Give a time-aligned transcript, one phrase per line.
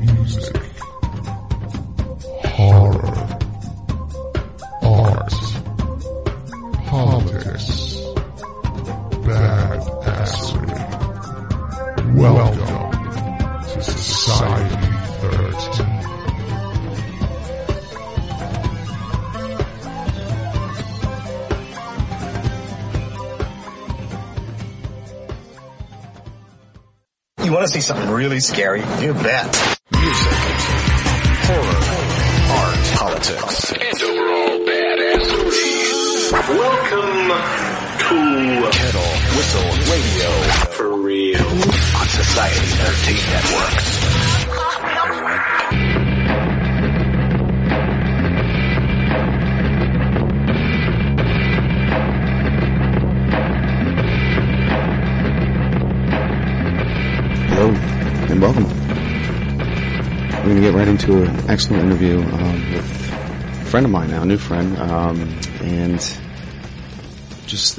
[0.00, 0.56] Music.
[2.56, 3.38] Horror.
[4.82, 5.34] Art.
[6.86, 7.96] Politics.
[9.24, 10.80] Badassery.
[12.14, 12.90] Welcome
[13.64, 14.76] to Society
[15.20, 15.83] 13.
[27.44, 28.80] You want to see something really scary?
[28.80, 29.78] You bet.
[29.92, 30.32] Music,
[31.44, 31.80] horror,
[32.56, 36.32] art, politics, and overall badassery.
[36.48, 37.28] Welcome
[38.00, 40.30] to Kettle Whistle Radio
[40.70, 44.53] For Real on Society 13 Networks.
[60.64, 64.38] Get right into an excellent interview um, with a friend of mine now, a new
[64.38, 65.20] friend, um,
[65.60, 66.00] and
[67.44, 67.78] just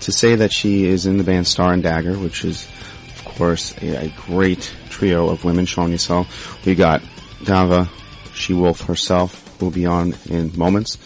[0.00, 2.68] to say that she is in the band Star and Dagger, which is,
[3.06, 5.66] of course, a, a great trio of women.
[5.66, 6.26] You saw.
[6.66, 7.00] We got
[7.44, 7.88] Dava,
[8.34, 10.98] She Wolf herself, will be on in moments,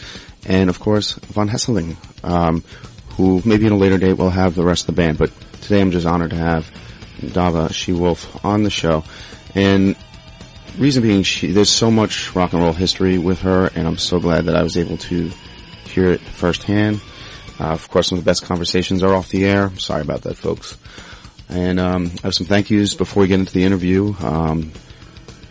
[0.45, 1.95] and of course Von Hesseling,
[2.25, 2.65] um,
[3.11, 5.19] who maybe in a later date will have the rest of the band.
[5.19, 6.69] But today I'm just honored to have
[7.21, 9.05] Dava She Wolf on the show,
[9.55, 9.95] and
[10.79, 14.21] reason being, she, there's so much rock and roll history with her, and I'm so
[14.21, 15.31] glad that I was able to
[15.87, 17.01] hear it firsthand.
[17.61, 19.71] Uh, of course, some of the best conversations are off the air.
[19.79, 20.77] Sorry about that, folks.
[21.49, 24.15] And um, I have some thank yous before we get into the interview.
[24.21, 24.73] Um,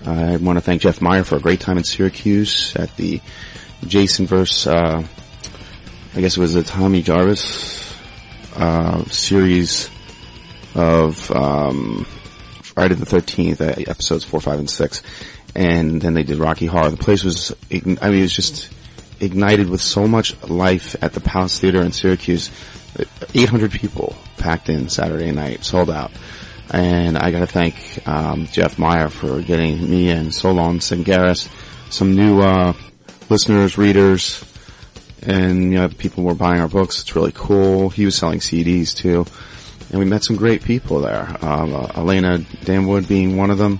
[0.05, 3.21] I want to thank Jeff Meyer for a great time in Syracuse at the
[3.87, 4.67] Jason verse.
[4.67, 5.03] Uh,
[6.15, 7.95] I guess it was the Tommy Jarvis
[8.55, 9.89] uh, series
[10.75, 12.05] of um,
[12.73, 15.03] Friday the Thirteenth, uh, episodes four, five, and six,
[15.55, 16.89] and then they did Rocky Horror.
[16.89, 18.69] The place was, I mean, it was just
[19.19, 22.49] ignited with so much life at the Palace Theater in Syracuse.
[23.33, 26.11] 800 people packed in Saturday night, sold out.
[26.69, 27.75] And I gotta thank,
[28.07, 31.49] um, Jeff Meyer for getting me and Solon Sengaris
[31.89, 32.73] some new, uh,
[33.29, 34.43] listeners, readers,
[35.21, 37.01] and, you know, people were buying our books.
[37.01, 37.89] It's really cool.
[37.89, 39.25] He was selling CDs too.
[39.93, 41.27] And we met some great people there.
[41.45, 43.79] Um, uh, Elena Danwood being one of them,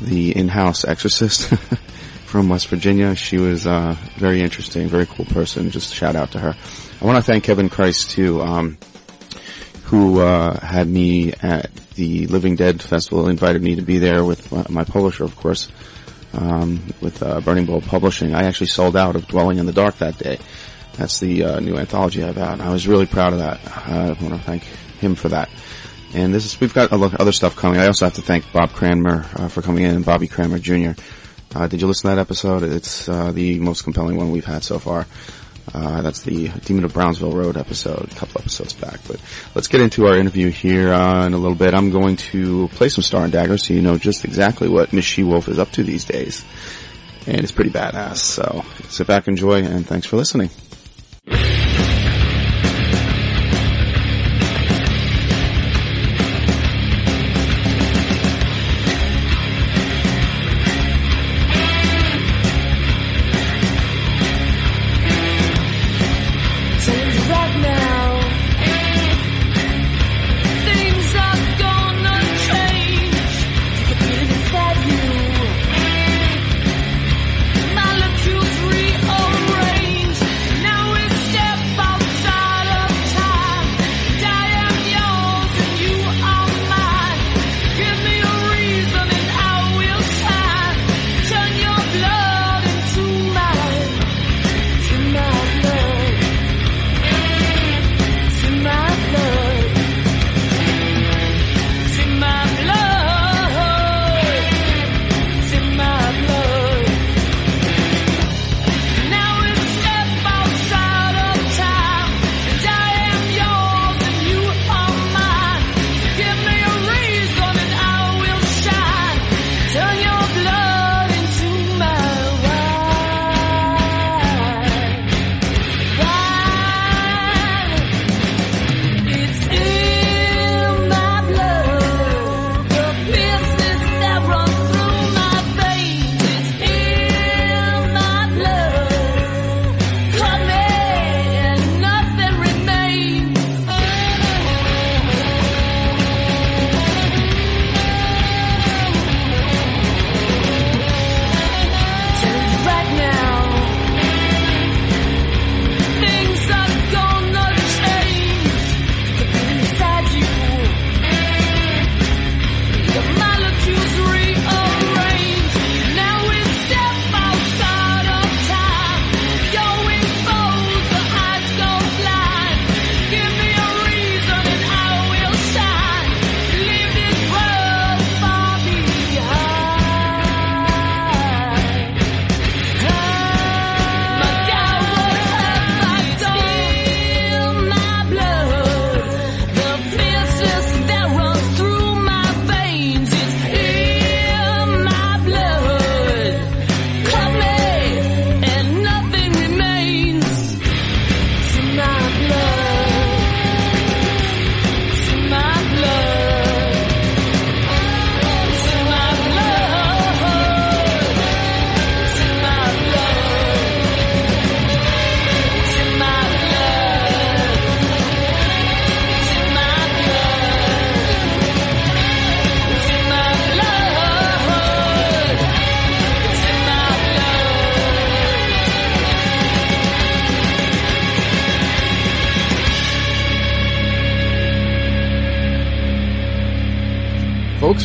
[0.00, 1.54] the in-house exorcist
[2.26, 3.14] from West Virginia.
[3.14, 5.70] She was uh, very interesting, very cool person.
[5.70, 6.56] Just shout out to her.
[7.00, 8.78] I want to thank Kevin Christ too, um,
[9.84, 14.50] who uh, had me at the Living Dead Festival, invited me to be there with
[14.68, 15.68] my, publisher, of course,
[16.32, 18.34] um, with uh, Burning Bowl Publishing.
[18.34, 20.40] I actually sold out of Dwelling in the Dark that day.
[20.94, 22.60] That's the uh, new anthology I've out.
[22.60, 23.60] I was really proud of that.
[23.86, 24.64] I want to thank
[24.98, 25.48] him for that.
[26.14, 27.80] And this is, we've got a lot of other stuff coming.
[27.80, 30.92] I also have to thank Bob Cranmer uh, for coming in and Bobby Cranmer Jr.
[31.54, 32.62] Uh, did you listen to that episode?
[32.62, 35.06] It's uh, the most compelling one we've had so far.
[35.74, 39.00] Uh, that's the Demon of Brownsville Road episode, a couple episodes back.
[39.06, 39.20] But
[39.54, 41.74] let's get into our interview here uh, in a little bit.
[41.74, 45.04] I'm going to play some Star and Dagger so you know just exactly what Miss
[45.04, 46.44] She Wolf is up to these days.
[47.26, 48.16] And it's pretty badass.
[48.16, 50.48] So sit back, enjoy, and thanks for listening.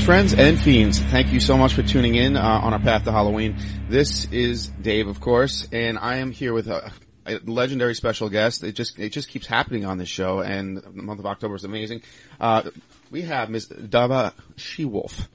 [0.04, 3.12] Friends, and fiends, thank you so much for tuning in uh, on our path to
[3.12, 3.56] Halloween.
[3.88, 6.92] This is Dave, of course, and I am here with a,
[7.26, 8.66] a legendary special guest.
[8.66, 11.64] It just it just keeps happening on this show, and the month of October is
[11.64, 12.02] amazing.
[12.38, 12.64] Uh,
[13.12, 13.68] we have Ms.
[13.70, 15.30] Dava She-Wolf.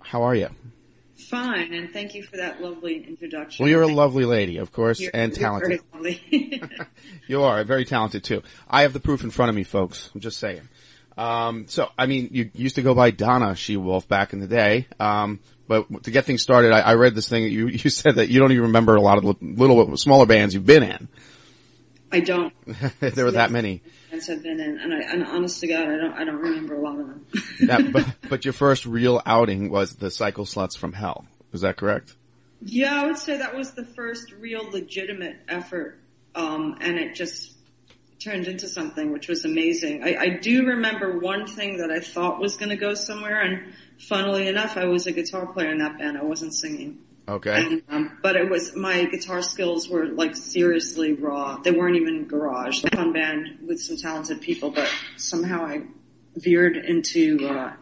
[0.00, 0.48] How are you?
[1.30, 3.62] Fine, and thank you for that lovely introduction.
[3.62, 5.80] Well, you're a lovely lady, of course, You're- and talented.
[7.28, 8.42] You are very talented too.
[8.68, 10.10] I have the proof in front of me, folks.
[10.14, 10.68] I'm just saying.
[11.16, 14.46] Um, so, I mean, you used to go by Donna She Wolf back in the
[14.46, 14.86] day.
[14.98, 17.44] Um, but to get things started, I, I read this thing.
[17.44, 20.26] that You you said that you don't even remember a lot of the little smaller
[20.26, 21.08] bands you've been in.
[22.12, 22.52] I don't.
[23.00, 23.82] there were that many.
[24.10, 26.12] Bands I've been in, and, I, and honest to God, I don't.
[26.12, 27.26] I don't remember a lot of them.
[27.66, 31.26] That, but, but your first real outing was the Cycle Sluts from Hell.
[31.52, 32.14] Is that correct?
[32.64, 35.98] yeah, I would say that was the first real legitimate effort,
[36.34, 37.53] um, and it just
[38.18, 40.02] turned into something which was amazing.
[40.02, 43.74] I, I do remember one thing that I thought was going to go somewhere, and
[43.98, 46.16] funnily enough, I was a guitar player in that band.
[46.16, 46.98] I wasn't singing.
[47.26, 47.54] Okay.
[47.54, 51.56] And, um, but it was my guitar skills were like seriously raw.
[51.56, 52.84] They weren't even garage.
[52.84, 55.84] A fun band with some talented people, but somehow I
[56.36, 57.72] veered into uh,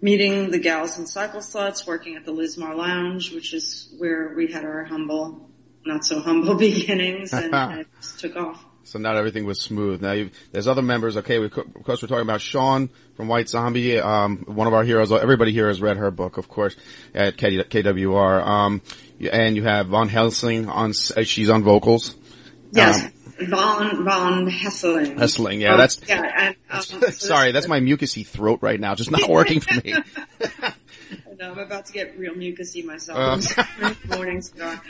[0.00, 4.50] meeting the gals in Cycle Sluts, working at the Lismar Lounge, which is where we
[4.50, 5.48] had our humble,
[5.86, 8.64] not so humble beginnings, and, and it just took off.
[8.84, 10.00] So not everything was smooth.
[10.02, 11.16] Now you've, there's other members.
[11.16, 13.98] Okay, we, of course we're talking about Sean from White Zombie.
[14.00, 15.10] Um, one of our heroes.
[15.12, 16.76] Everybody here has read her book, of course,
[17.14, 18.44] at K- KWR.
[18.46, 18.82] Um,
[19.32, 20.90] and you have Von Helsing on.
[21.16, 22.16] uh, She's on vocals.
[22.72, 23.04] Yes.
[23.04, 23.12] Um,
[23.48, 25.16] Von, Von Hesseling.
[25.16, 29.10] Hesseling, yeah, Um, that's- yeah, and, um, Sorry, that's my mucusy throat right now, just
[29.10, 29.94] not working for me.
[31.38, 33.58] No, I'm about to get real mucusy myself.
[33.80, 33.94] Uh.
[34.08, 34.80] Morning's gone.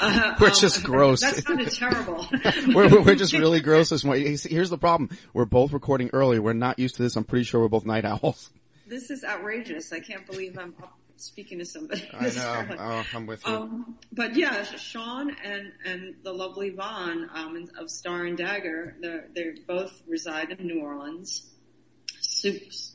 [0.00, 1.20] Uh, We're just gross.
[1.22, 2.26] That sounded terrible.
[2.68, 4.36] we're, we're- we're just really gross this morning.
[4.42, 6.38] Here's the problem: we're both recording early.
[6.38, 7.16] We're not used to this.
[7.16, 8.50] I'm pretty sure we're both night owls.
[8.86, 9.92] this is outrageous.
[9.92, 12.08] I can't believe I'm up speaking to somebody.
[12.14, 12.76] I know.
[12.78, 13.52] Oh, I'm with you.
[13.54, 19.26] Um, but yeah, Sean and and the lovely Von um, of Star and Dagger, they're,
[19.34, 21.44] they both reside in New Orleans.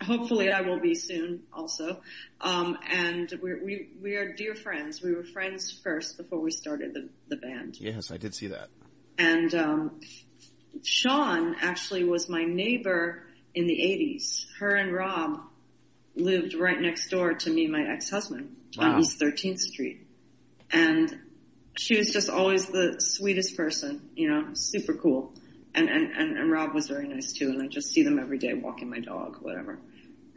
[0.04, 2.02] Hopefully, I will be soon also.
[2.42, 5.02] Um, and we're, we we are dear friends.
[5.02, 7.78] We were friends first before we started the the band.
[7.80, 8.70] yes, I did see that.
[9.18, 10.02] And um,
[10.84, 13.24] Sean actually was my neighbor
[13.54, 14.46] in the 80s.
[14.60, 15.40] Her and Rob
[16.16, 18.94] lived right next door to me, my ex-husband, Wow.
[18.96, 20.06] on East 13th Street.
[20.72, 21.20] And
[21.78, 25.34] she was just always the sweetest person, you know, super cool.
[25.76, 28.38] And, and, and, and Rob was very nice too, and I just see them every
[28.38, 29.80] day walking my dog, whatever.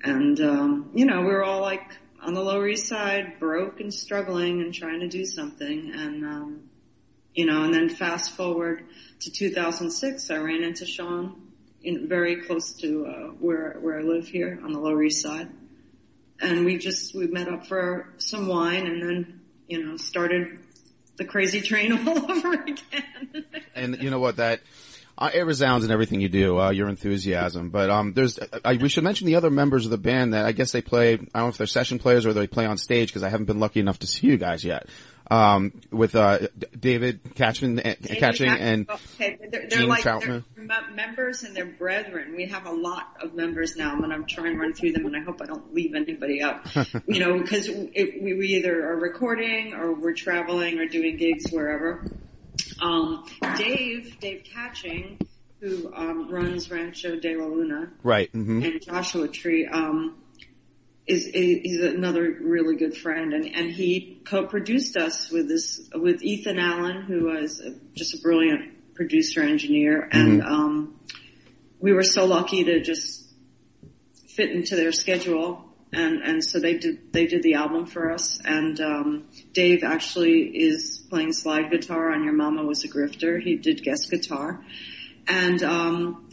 [0.03, 3.93] And, um, you know, we were all like on the Lower East Side, broke and
[3.93, 5.93] struggling and trying to do something.
[5.95, 6.71] And, um,
[7.35, 8.87] you know, and then fast forward
[9.21, 11.47] to 2006, I ran into Sean
[11.83, 15.49] in very close to uh, where where I live here on the Lower East Side,
[16.41, 20.59] and we just we met up for some wine, and then you know started
[21.17, 23.45] the crazy train all over again.
[23.75, 24.37] And you know what?
[24.37, 24.61] That
[25.19, 26.59] uh, it resounds in everything you do.
[26.59, 27.71] Uh, your enthusiasm.
[27.71, 30.53] But um, there's I, we should mention the other members of the band that I
[30.53, 31.15] guess they play.
[31.15, 33.47] I don't know if they're session players or they play on stage because I haven't
[33.47, 34.89] been lucky enough to see you guys yet.
[35.29, 36.39] Um, with uh,
[36.79, 40.45] David Catchman, uh, Catching, and okay, they're, they're Gene like Trautmann.
[40.55, 42.35] they're members and they're brethren.
[42.37, 43.97] We have a lot of members now.
[43.97, 46.65] And I'm trying to run through them, and I hope I don't leave anybody out.
[47.09, 52.05] you know, because we we either are recording or we're traveling or doing gigs wherever.
[52.81, 53.25] Um,
[53.57, 55.19] Dave, Dave Catching,
[55.61, 58.31] who um, runs Rancho de la Luna, right.
[58.31, 60.17] hmm and Joshua Tree um,
[61.07, 61.33] is, is
[61.63, 67.03] he's another really good friend, and and he co-produced us with this with Ethan Allen,
[67.03, 67.63] who was
[67.95, 71.01] just a brilliant producer engineer, and um,
[71.81, 73.25] we were so lucky to just
[74.29, 75.66] fit into their schedule.
[75.93, 80.43] And, and so they did, they did the album for us and, um, Dave actually
[80.43, 83.41] is playing slide guitar on Your Mama Was a Grifter.
[83.41, 84.65] He did guest guitar.
[85.29, 86.27] And, um,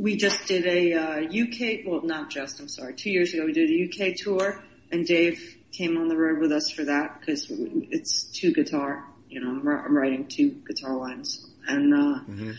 [0.00, 3.52] we just did a uh, UK, well, not just, I'm sorry, two years ago we
[3.52, 7.46] did a UK tour, and Dave came on the road with us for that because
[7.50, 9.04] it's two guitar.
[9.28, 12.54] You know, I'm, I'm writing two guitar lines, and uh,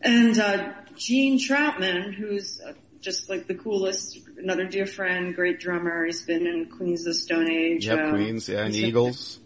[0.00, 6.04] and uh, Gene Trautmann, who's uh, just like the coolest, another dear friend, great drummer.
[6.06, 7.86] He's been in Queens of the Stone Age.
[7.86, 9.38] Yep, um, Queens, yeah, and Eagles.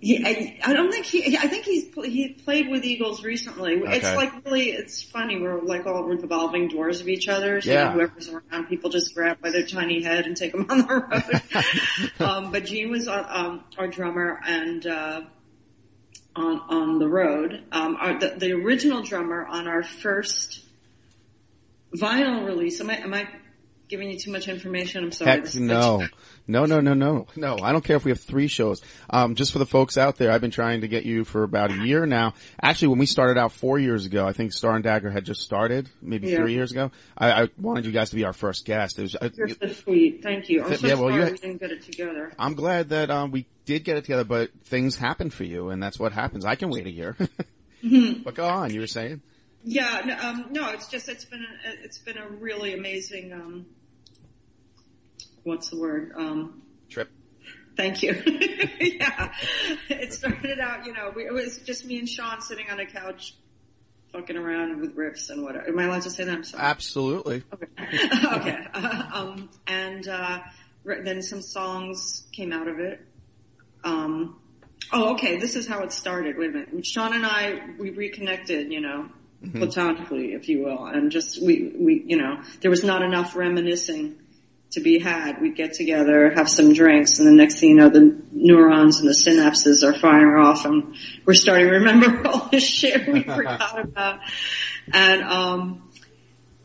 [0.00, 1.36] he, I, I don't think he.
[1.36, 3.74] I think he's he played with Eagles recently.
[3.74, 5.38] It's like really, it's funny.
[5.40, 7.60] We're like all revolving doors of each other.
[7.60, 7.92] So Yeah.
[7.92, 10.94] whoever's around, people just grab by their tiny head and take them on the
[12.20, 12.20] road.
[12.30, 15.22] um, but Gene was uh, um, our drummer and uh,
[16.36, 17.64] on on the road.
[17.72, 20.64] Um, our, the, the original drummer on our first
[21.94, 22.80] vinyl release.
[22.80, 23.28] Am I am I
[23.88, 25.04] giving you too much information.
[25.04, 25.40] I'm sorry.
[25.40, 26.06] Heck no.
[26.46, 27.58] No, no, no, no, no.
[27.62, 28.82] I don't care if we have three shows.
[29.10, 31.70] Um, just for the folks out there, I've been trying to get you for about
[31.70, 32.34] a year now.
[32.60, 35.40] Actually, when we started out four years ago, I think Star and Dagger had just
[35.42, 36.36] started, maybe Yeah.
[36.38, 36.90] three years ago.
[37.16, 38.98] I, I wanted you guys to be our first guest.
[38.98, 40.22] It was, I, You're so sweet.
[40.22, 40.64] Thank you.
[40.64, 42.32] I'm so Yeah, well, you- we didn't get it together.
[42.38, 45.82] I'm glad that um, we did get it together, but things happen for you, and
[45.82, 46.44] that's what happens.
[46.44, 47.16] I can wait a year.
[48.24, 49.20] but go on, you were saying?
[49.70, 53.34] Yeah, no, um, no, it's just it's been a, it's been a really amazing.
[53.34, 53.66] Um,
[55.42, 56.14] what's the word?
[56.16, 57.10] Um, Trip.
[57.76, 58.14] thank you.
[58.80, 59.30] yeah,
[59.90, 60.86] it started out.
[60.86, 63.34] You know, we, it was just me and Sean sitting on a couch,
[64.10, 65.68] fucking around with riffs and whatever.
[65.68, 66.34] Am I allowed to say that?
[66.34, 66.64] I'm sorry.
[66.64, 67.42] Absolutely.
[67.52, 67.66] Okay.
[68.32, 68.66] okay.
[68.72, 70.38] Uh, um, and uh,
[70.86, 73.04] then some songs came out of it.
[73.84, 74.40] Um,
[74.94, 75.36] oh, okay.
[75.36, 76.38] This is how it started.
[76.38, 76.86] Wait a minute.
[76.86, 79.10] Sean and I, we reconnected, you know,
[79.52, 84.16] platonically, if you will, and just we, we, you know, there was not enough reminiscing
[84.72, 85.40] to be had.
[85.40, 89.08] We'd get together, have some drinks, and the next thing you know, the neurons and
[89.08, 93.78] the synapses are firing off, and we're starting to remember all this shit we forgot
[93.84, 94.20] about.
[94.92, 95.90] And um,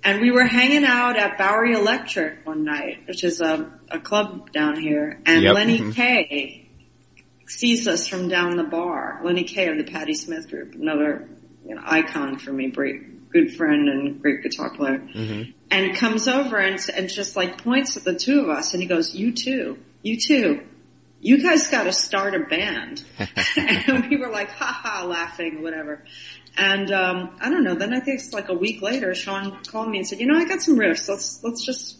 [0.03, 4.51] and we were hanging out at Bowery Electric one night, which is a, a club
[4.51, 5.53] down here, and Yep.
[5.53, 5.93] Lenny Mhm.
[5.95, 6.59] Kaye
[7.45, 9.21] sees us from down the bar.
[9.23, 11.29] Lenny Kaye of the Patti Smith Group, another
[11.65, 15.01] you know, icon for me, great, good friend and great guitar player,
[15.71, 18.87] and comes over and, and just like points at the two of us, and he
[18.87, 20.63] goes, "You too, you too."
[21.19, 23.01] You guys got to start a band,
[23.57, 26.03] and we were like, "Ha ha," laughing, whatever.
[26.57, 27.75] And um, I don't know.
[27.75, 30.37] Then I think it's like a week later, Sean called me and said, "You know,
[30.37, 31.07] I got some riffs.
[31.07, 31.97] Let's let's just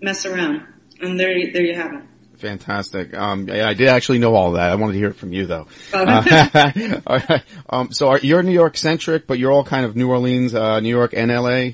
[0.00, 0.66] mess around."
[1.00, 2.02] And there, there you have it.
[2.38, 3.14] Fantastic.
[3.14, 4.70] Um, yeah, I did actually know all that.
[4.70, 5.66] I wanted to hear it from you though.
[5.92, 6.04] Oh.
[6.04, 7.42] Uh, right.
[7.68, 10.80] um, so are, you're New York centric, but you're all kind of New Orleans, uh,
[10.80, 11.70] New York and LA.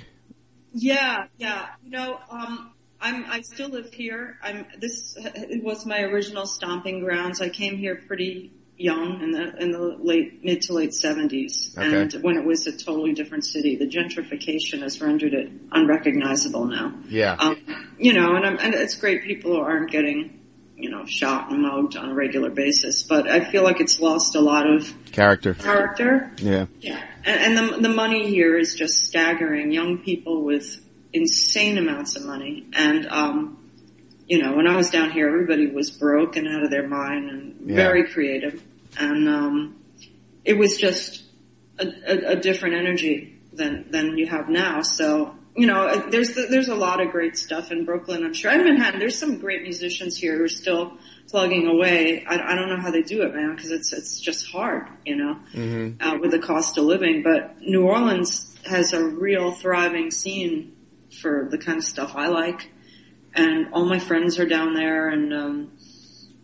[0.72, 1.66] Yeah, yeah.
[1.84, 4.38] You know, um, I'm I still live here.
[4.42, 7.40] I'm this it was my original stomping grounds.
[7.40, 12.02] I came here pretty young in the in the late mid to late seventies, Okay.
[12.02, 13.76] and when it was a totally different city.
[13.76, 16.94] The gentrification has rendered it unrecognizable now.
[17.08, 17.34] Yeah.
[17.38, 20.40] Um, you know, and I'm, and it's great people aren't getting
[20.82, 24.34] you know shot and mugged on a regular basis, but I feel like it's lost
[24.34, 25.54] a lot of Character.
[25.54, 26.30] character.
[26.38, 26.66] Yeah.
[26.80, 29.70] Yeah, and, and the the money here is just staggering.
[29.72, 30.66] Young people with
[31.12, 33.58] insane amounts of money, and um,
[34.26, 37.30] you know, when I was down here, everybody was broke and out of their mind
[37.30, 37.76] and Yeah.
[37.76, 38.62] very creative,
[38.98, 39.76] and um,
[40.44, 41.22] it was just
[41.78, 44.82] a, a, a different energy than than you have now.
[44.82, 45.36] So.
[45.54, 48.24] You know, there's there's a lot of great stuff in Brooklyn.
[48.24, 48.50] I'm sure.
[48.50, 50.96] And Manhattan, there's some great musicians here who are still
[51.28, 52.24] plugging away.
[52.26, 54.86] I, I don't know how they do it, man, because it's it's just hard.
[55.04, 55.38] You know,
[56.00, 57.22] uh, with the cost of living.
[57.22, 60.74] But New Orleans has a real thriving scene
[61.20, 62.70] for the kind of stuff I like,
[63.34, 65.72] and all my friends are down there, and um,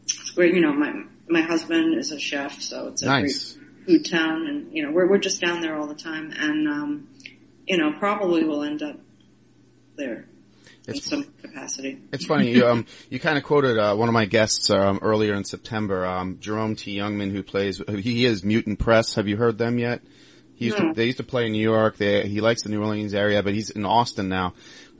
[0.02, 0.54] it's great.
[0.54, 0.92] You know, my
[1.30, 3.54] my husband is a chef, so it's a Nice.
[3.54, 6.68] great food town, and you know, we're we're just down there all the time, and
[6.68, 7.08] um,
[7.68, 8.98] you know, probably will end up
[9.96, 10.26] there
[10.86, 12.00] in some capacity.
[12.12, 12.50] It's funny.
[12.50, 16.06] You, um, you kind of quoted uh, one of my guests um, earlier in September,
[16.06, 16.96] um, Jerome T.
[16.96, 17.82] Youngman, who plays.
[17.88, 19.14] He is Mutant Press.
[19.14, 20.00] Have you heard them yet?
[20.54, 20.88] He used No.
[20.88, 21.98] to, they used to play in New York.
[21.98, 24.54] They, he likes the New Orleans area, but he's in Austin now.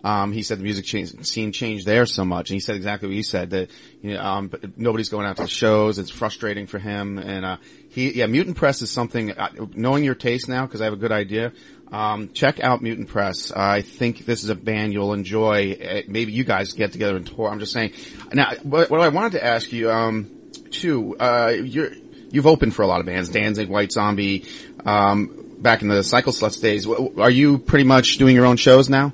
[0.05, 3.09] Um, he said the music cha- scene changed there so much, and he said exactly
[3.09, 3.71] what you said that
[4.01, 5.99] you know, um, nobody's going out to the shows.
[5.99, 7.57] It's frustrating for him, and uh,
[7.91, 9.33] he yeah, Mutant Press is something.
[9.33, 11.53] Uh, knowing your taste now, because I have a good idea.
[11.91, 13.51] Um, check out Mutant Press.
[13.51, 15.73] I think this is a band you'll enjoy.
[15.73, 17.49] Uh, maybe you guys get together and tour.
[17.49, 17.93] I'm just saying.
[18.33, 21.91] Now, what, what I wanted to ask you, um, too, uh, you're,
[22.31, 24.47] you've opened for a lot of bands, Danzig, White Zombie,
[24.85, 26.87] um, back in the Cycle Sluts days.
[26.87, 29.13] Are you pretty much doing your own shows now?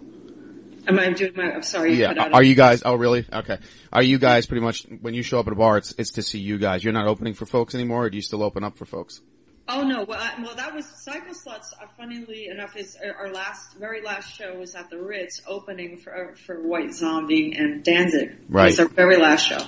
[0.87, 1.45] Am I doing my?
[1.45, 1.95] I'm sorry.
[1.95, 2.29] you Yeah.
[2.33, 2.83] Are you guys?
[2.85, 3.25] Oh, really?
[3.33, 3.59] Okay.
[3.91, 5.79] Are you guys pretty much when you show up at a bar?
[5.79, 6.85] It's it's to see you guys.
[6.85, 9.23] You're not opening for folks anymore, or do you still open up for folks?
[9.67, 10.05] Oh no!
[10.05, 11.73] Well, I, well, that was Cycle Sluts.
[11.81, 15.97] Uh, funnily enough, is uh, our last, very last show was at the Ritz, opening
[15.97, 18.37] for for White Zombie and Danzig.
[18.49, 18.65] Right.
[18.65, 19.65] It was our very last show.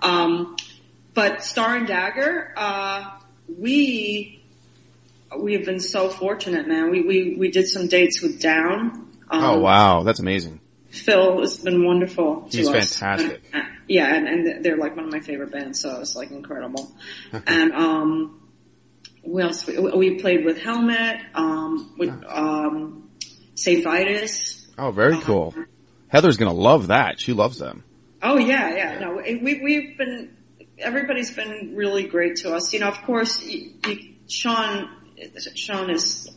[0.00, 0.56] Um,
[1.14, 4.42] but Star and Dagger, uh, we
[5.38, 6.90] we have been so fortunate, man.
[6.90, 9.12] We we we did some dates with Down.
[9.30, 10.60] Um, oh wow, that's amazing.
[10.90, 12.48] Phil has been wonderful.
[12.50, 12.96] To He's us.
[12.96, 13.44] fantastic.
[13.52, 16.30] And, uh, yeah, and, and they're like one of my favorite bands, so it's like
[16.32, 16.90] incredible.
[17.46, 18.40] and um,
[19.26, 19.66] we else?
[19.66, 23.10] We, we played with Helmet, um, with um,
[23.54, 24.66] Saint Vitus.
[24.78, 25.54] Oh, very cool.
[26.08, 27.20] Heather's gonna love that.
[27.20, 27.84] She loves them.
[28.22, 28.98] Oh yeah, yeah.
[28.98, 30.36] No, we we've been.
[30.78, 32.72] Everybody's been really great to us.
[32.72, 34.90] You know, of course, you, you, Sean.
[35.54, 36.30] Sean is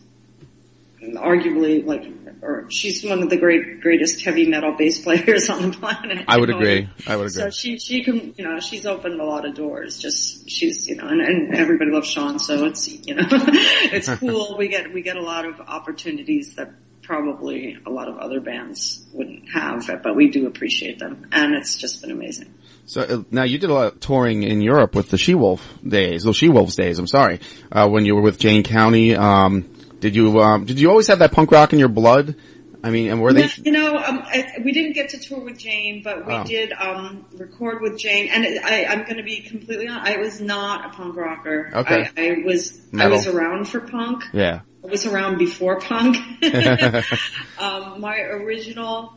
[1.01, 2.05] arguably like,
[2.41, 6.25] or she's one of the great, greatest heavy metal bass players on the planet.
[6.27, 6.57] I would know.
[6.57, 6.89] agree.
[7.07, 7.41] I would agree.
[7.41, 9.99] So she, she can, you know, she's opened a lot of doors.
[9.99, 14.55] Just, she's, you know, and, and everybody loves Sean, so it's, you know, it's cool.
[14.57, 19.03] We get, we get a lot of opportunities that probably a lot of other bands
[19.13, 21.27] wouldn't have, but we do appreciate them.
[21.31, 22.53] And it's just been amazing.
[22.85, 25.67] So uh, now you did a lot of touring in Europe with the She Wolf
[25.87, 26.99] days, the She Wolves days.
[26.99, 27.39] I'm sorry,
[27.71, 29.15] uh, when you were with Jane County.
[29.15, 32.35] Um, did you um, did you always have that punk rock in your blood?
[32.81, 33.49] I mean, and were they?
[33.57, 36.43] You know, um, I, we didn't get to tour with Jane, but we Oh.
[36.45, 38.29] did um, record with Jane.
[38.31, 40.09] And I, I'm going to be completely honest.
[40.09, 41.71] I was not a punk rocker.
[41.73, 42.07] Okay.
[42.15, 42.79] I, I was.
[42.97, 44.23] I was around for punk.
[44.31, 44.61] Yeah.
[44.81, 46.15] I was around before punk.
[47.59, 49.13] um, my original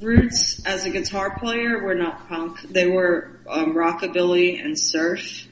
[0.00, 2.62] roots as a guitar player were not punk.
[2.62, 5.46] They were um, rockabilly and surf,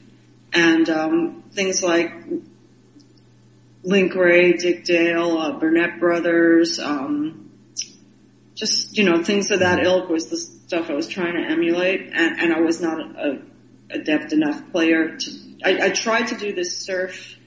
[0.53, 2.11] and um, things like
[3.83, 7.51] Link Wray, Dick Dale, uh, Burnette Brothers, um,
[8.55, 12.01] just you know things of that ilk was the stuff I was trying to emulate,
[12.13, 13.41] and, and I was not a,
[13.91, 15.31] a adept enough player to.
[15.63, 17.37] I, I tried to do this surf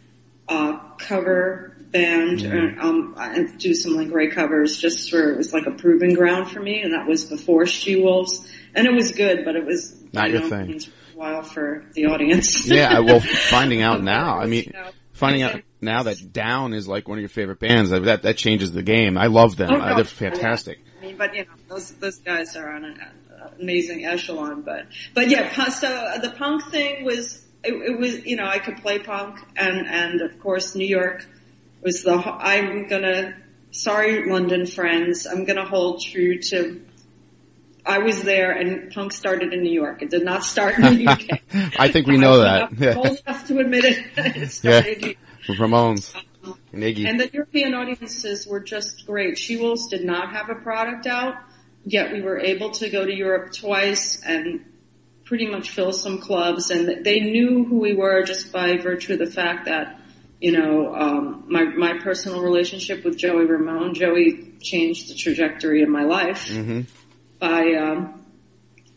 [0.49, 5.53] uh, cover band and um, and do some Link Wray covers just for it was
[5.53, 9.12] like a proving ground for me, and that was before She Wolves, and it was
[9.12, 10.81] good, but it was Not you your know, thing.
[11.14, 12.66] a while for the audience.
[12.66, 12.99] Yeah.
[13.01, 13.20] Well,
[13.51, 14.38] finding out now.
[14.38, 14.73] I mean,
[15.12, 17.90] finding out now that Down is like one of your favorite bands.
[17.90, 19.16] That that changes the game.
[19.16, 19.70] I love them.
[19.70, 20.81] Oh, Uh, they're fantastic.
[21.01, 23.01] I mean, but you know, those those guys are on an
[23.61, 24.62] amazing echelon.
[24.62, 28.59] But but yeah, so uh, the punk thing was it, it was you know I
[28.59, 31.27] could play punk and and of course New York
[31.83, 33.37] was the I'm gonna
[33.70, 36.81] sorry London friends I'm gonna hold true to.
[37.87, 40.01] I was there and punk started in New York.
[40.01, 41.40] It did not start in the UK.
[41.79, 42.70] I think we know that.
[42.97, 44.07] Old enough to admit it.
[44.16, 45.12] it Yeah.
[45.44, 45.94] Started in New York.
[45.94, 46.24] Ramones,
[46.72, 47.07] and.
[47.07, 49.38] And the European audiences were just great.
[49.38, 51.37] She Wolves did not have a product out,
[51.85, 54.64] yet we were able to go to Europe twice and
[55.24, 56.70] pretty much fill some clubs.
[56.70, 60.00] And they knew who we were just by virtue of the fact that,
[60.40, 63.94] you know, um, my my personal relationship with Joey Ramone.
[63.94, 66.50] Joey changed the trajectory of my life
[67.38, 67.74] by.
[67.74, 68.20] Um,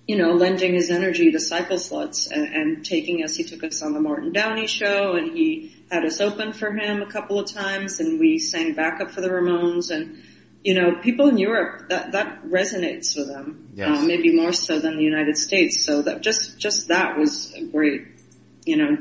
[0.08, 3.82] you know, lending his energy to Cycle Sluts and, and taking us, he took us
[3.82, 7.52] on the Morton Downey show and he had us open for him a couple of
[7.52, 10.22] times and we sang backup for the Ramones and,
[10.64, 13.70] you know, people in Europe, that, that resonates with them.
[13.74, 14.00] Yes.
[14.00, 15.84] Uh, maybe more so than the United States.
[15.86, 18.08] So that just, just that was a great,
[18.66, 18.98] you know,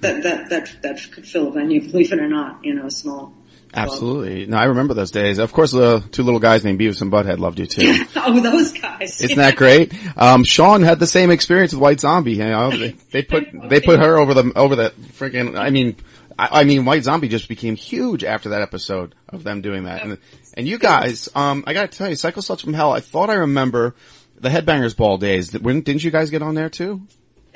[0.00, 3.34] that, that, that, that could fill a venue, believe it or not, you know, small.
[3.76, 4.46] Absolutely.
[4.46, 5.38] No, I remember those days.
[5.38, 8.04] Of course, the two little guys named Beavis and Butthead loved you too.
[8.16, 9.20] oh, those guys.
[9.20, 9.92] Isn't that great?
[10.16, 12.34] Um, Sean had the same experience with White Zombie.
[12.34, 15.58] You know, they, they put they put her over the over the freaking.
[15.58, 15.96] I mean,
[16.38, 20.02] I, I mean, White Zombie just became huge after that episode of them doing that.
[20.02, 20.18] And
[20.54, 22.92] and you guys, um, I got to tell you, Cycle Sluts from Hell.
[22.92, 23.94] I thought I remember
[24.38, 25.52] the Headbangers Ball days.
[25.52, 27.02] When didn't you guys get on there too?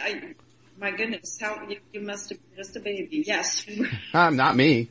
[0.00, 0.34] I,
[0.78, 3.24] my goodness, how you, you must have been just a baby.
[3.26, 3.66] Yes.
[4.14, 4.90] Uh, not me.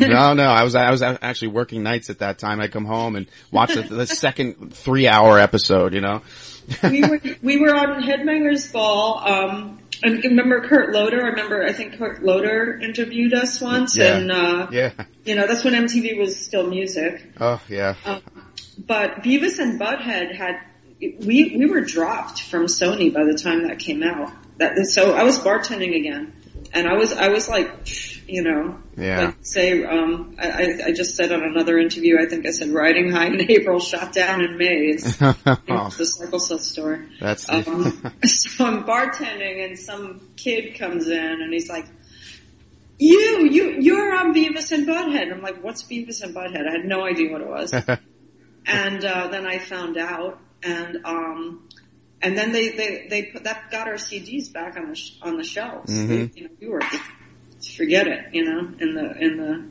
[0.00, 0.44] no, no.
[0.44, 2.60] I was I was actually working nights at that time.
[2.60, 5.94] I'd come home and watch the, the second three hour episode.
[5.94, 6.22] You know.
[6.82, 9.18] we were we were on Headbangers Ball.
[9.18, 11.22] Um, and remember Kurt Loder?
[11.22, 14.16] I remember I think Kurt Loder interviewed us once, Yeah.
[14.16, 14.92] and uh, Yeah.
[15.24, 17.32] you know that's when MTV was still music.
[17.40, 17.94] Oh yeah.
[18.04, 18.22] Um,
[18.78, 20.60] but Beavis and Butthead had
[21.00, 24.32] we we were dropped from Sony by the time that came out.
[24.58, 26.32] That so I was bartending again,
[26.72, 27.70] and I was I was like,
[28.28, 29.26] you know, Yeah.
[29.26, 33.10] like say um, I, I- just said on another interview, I think I said riding
[33.10, 34.90] high in April, shot down in May.
[34.94, 35.16] It's, it's
[35.98, 37.06] the Circle Set store.
[37.20, 41.86] That's Um, so I'm bartending and some kid comes in and he's like,
[42.98, 45.32] you, you, you're on Beavis and Butthead.
[45.32, 46.68] I'm like, what's Beavis and Butthead?
[46.68, 47.72] I had no idea what it was.
[48.66, 51.66] and, uh, then I found out and, um,
[52.22, 55.36] and then they, they, they put, that got our CDs back on the, sh- on
[55.36, 55.92] the shelves.
[55.92, 56.36] Mhm.
[56.36, 56.80] You know, we were,
[57.76, 59.70] forget it, you know, in the, in the,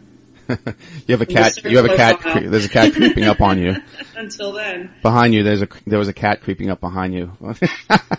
[1.07, 1.63] you have a cat.
[1.63, 2.19] You have a cat.
[2.21, 3.75] Cre- There's a cat creeping up on you.
[4.15, 4.91] until then.
[5.03, 7.31] Behind you, there's a there was a cat creeping up behind you.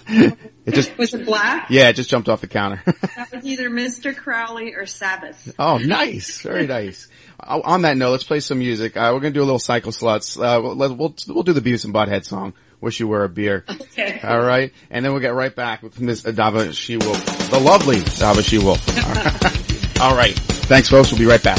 [0.09, 1.67] it just Was it black?
[1.71, 2.81] yeah, it just jumped off the counter.
[3.17, 4.15] That was either Mr.
[4.17, 5.53] Crowley or Sabbath.
[5.59, 7.09] oh, nice, very nice.
[7.41, 8.97] Uh, On that note, let's play some music.
[8.97, 10.37] Uh, we're gonna do a little cycle sluts.
[10.37, 12.55] Uh, we'll, we'll we'll do the Beavis and Butthead song.
[12.81, 13.65] Wish you were a beer.
[13.91, 14.21] Okay.
[14.23, 17.97] All right, and then we'll get right back with Miss Adava She Wolf, the lovely
[17.97, 18.81] Adava She Wolf.
[20.01, 21.11] All right, thanks, folks.
[21.11, 21.59] We'll be right back.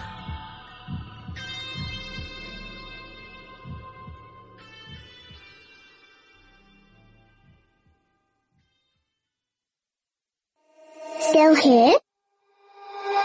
[11.51, 11.95] Still here?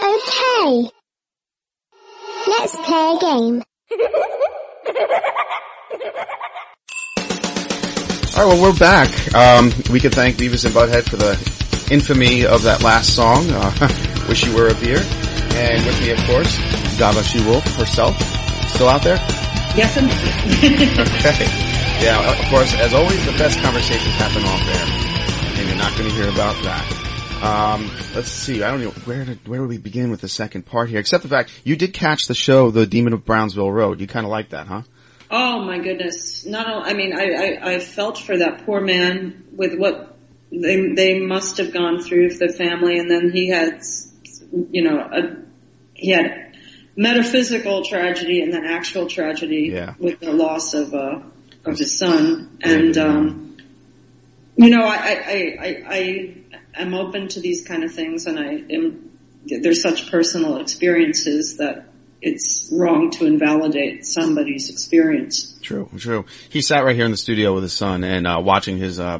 [0.03, 0.91] Okay.
[2.47, 3.63] Let's play a game.
[8.35, 9.33] All right, well, we're back.
[9.33, 11.33] Um, we can thank Beavis and Butthead for the
[11.89, 13.71] infamy of that last song, uh,
[14.27, 14.99] Wish You Were a Beer.
[15.55, 16.57] And with me, of course,
[16.99, 18.19] Gaba She Wolf herself.
[18.69, 19.17] Still out there?
[19.75, 20.07] Yes, and
[20.99, 21.47] Okay.
[22.03, 25.59] Yeah, of course, as always, the best conversations happen off air.
[25.59, 27.06] And you're not going to hear about that.
[27.41, 28.63] Um, let's see.
[28.63, 30.99] I don't know where did where do we begin with the second part here?
[30.99, 34.01] Except the fact you did catch the show, The Demon of Brownsville Road.
[34.01, 34.81] You kind of like that, huh?
[35.29, 36.45] Oh my goodness!
[36.45, 40.17] Not all, I mean, I, I I felt for that poor man with what
[40.51, 43.81] they they must have gone through the family, and then he had,
[44.71, 45.35] you know, a,
[45.93, 46.55] he had
[46.95, 49.93] metaphysical tragedy and then actual tragedy Yeah.
[49.99, 51.19] with the loss of uh
[51.65, 53.57] of his son, and um,
[54.55, 56.36] you know, I I I I, I
[56.81, 59.07] am open to these kind of things, and I am
[59.45, 61.87] there's such personal experiences that
[62.21, 65.57] it's wrong to invalidate somebody's experience.
[65.61, 66.25] True, true.
[66.49, 69.19] He sat right here in the studio with his son and uh, watching his uh,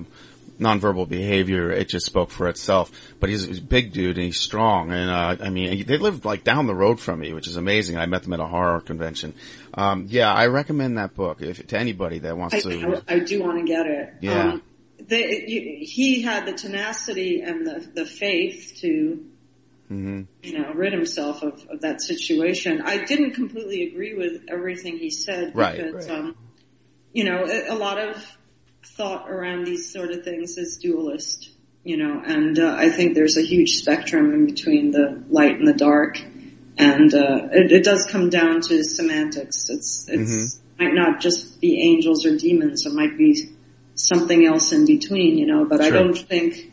[0.59, 1.71] nonverbal behavior.
[1.71, 2.91] It just spoke for itself.
[3.19, 4.91] But he's, he's a big dude and he's strong.
[4.91, 7.97] And uh, I mean, they live like down the road from me, which is amazing.
[7.97, 9.33] I met them at a horror convention.
[9.73, 13.03] Um, yeah, I recommend that book if, to anybody that wants I, to.
[13.07, 14.13] I, I do want to get it.
[14.21, 14.53] Yeah.
[14.53, 14.63] Um,
[14.99, 19.25] they, you, he had the tenacity and the, the faith to,
[19.87, 22.81] hmm you know, rid himself of, of that situation.
[22.81, 26.19] I didn't completely agree with everything he said Right, because, right.
[26.19, 26.35] um,
[27.13, 28.37] you know, a, a lot of
[28.85, 31.49] thought around these sort of things is dualist,
[31.83, 35.67] you know, and uh, I think there's a huge spectrum in between the light and
[35.67, 36.19] the dark,
[36.77, 39.69] and uh, it, it does come down to semantics.
[39.69, 42.85] It's it's might not just be angels or demons.
[42.85, 43.49] It might be
[43.97, 45.65] something else in between, you know.
[45.65, 46.71] But I don't think,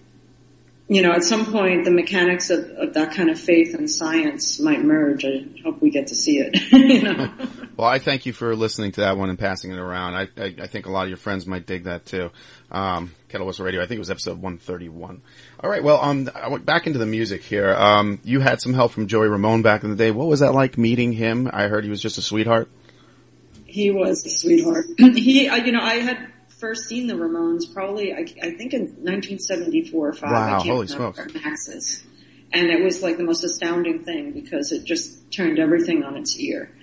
[0.89, 4.61] you know, at some point the mechanics of, of that kind of faith and science
[4.61, 5.25] might merge.
[5.25, 6.73] I hope we get to see it.
[6.73, 7.33] you know.
[7.77, 10.15] Well, I thank you for listening to that one and passing it around.
[10.15, 12.31] I, I, I think a lot of your friends might dig that too.
[12.71, 13.83] Um, Kettle Whistle Radio.
[13.83, 15.23] I think it was episode 131.
[15.59, 15.83] All right.
[15.83, 17.75] Well, um, I went back into the music here.
[17.75, 20.13] Um, you had some help from Joey Ramone back in the day.
[20.13, 21.51] What was that like meeting him?
[21.53, 22.71] I heard he was just a sweetheart.
[23.65, 24.87] He was a sweetheart.
[24.99, 26.29] he, you know, I had
[26.65, 30.31] first seen the Ramones probably, I, I think in 1974 or 5.
[30.31, 31.21] Wow, I can't holy smokes.
[31.35, 32.03] Max's.
[32.55, 36.39] And it was like the most astounding thing because it just turned everything on its
[36.39, 36.75] ear.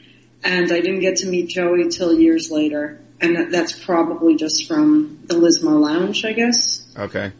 [0.44, 3.02] And I didn't get to meet Joey till years later.
[3.20, 6.86] And that, that's probably just from the Lismar Lounge, I guess.
[6.96, 7.32] Okay.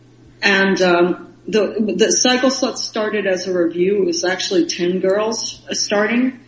[0.42, 4.02] And um, the the Cycle Slut started as a revue.
[4.02, 6.40] It was actually ten girls uh, starting.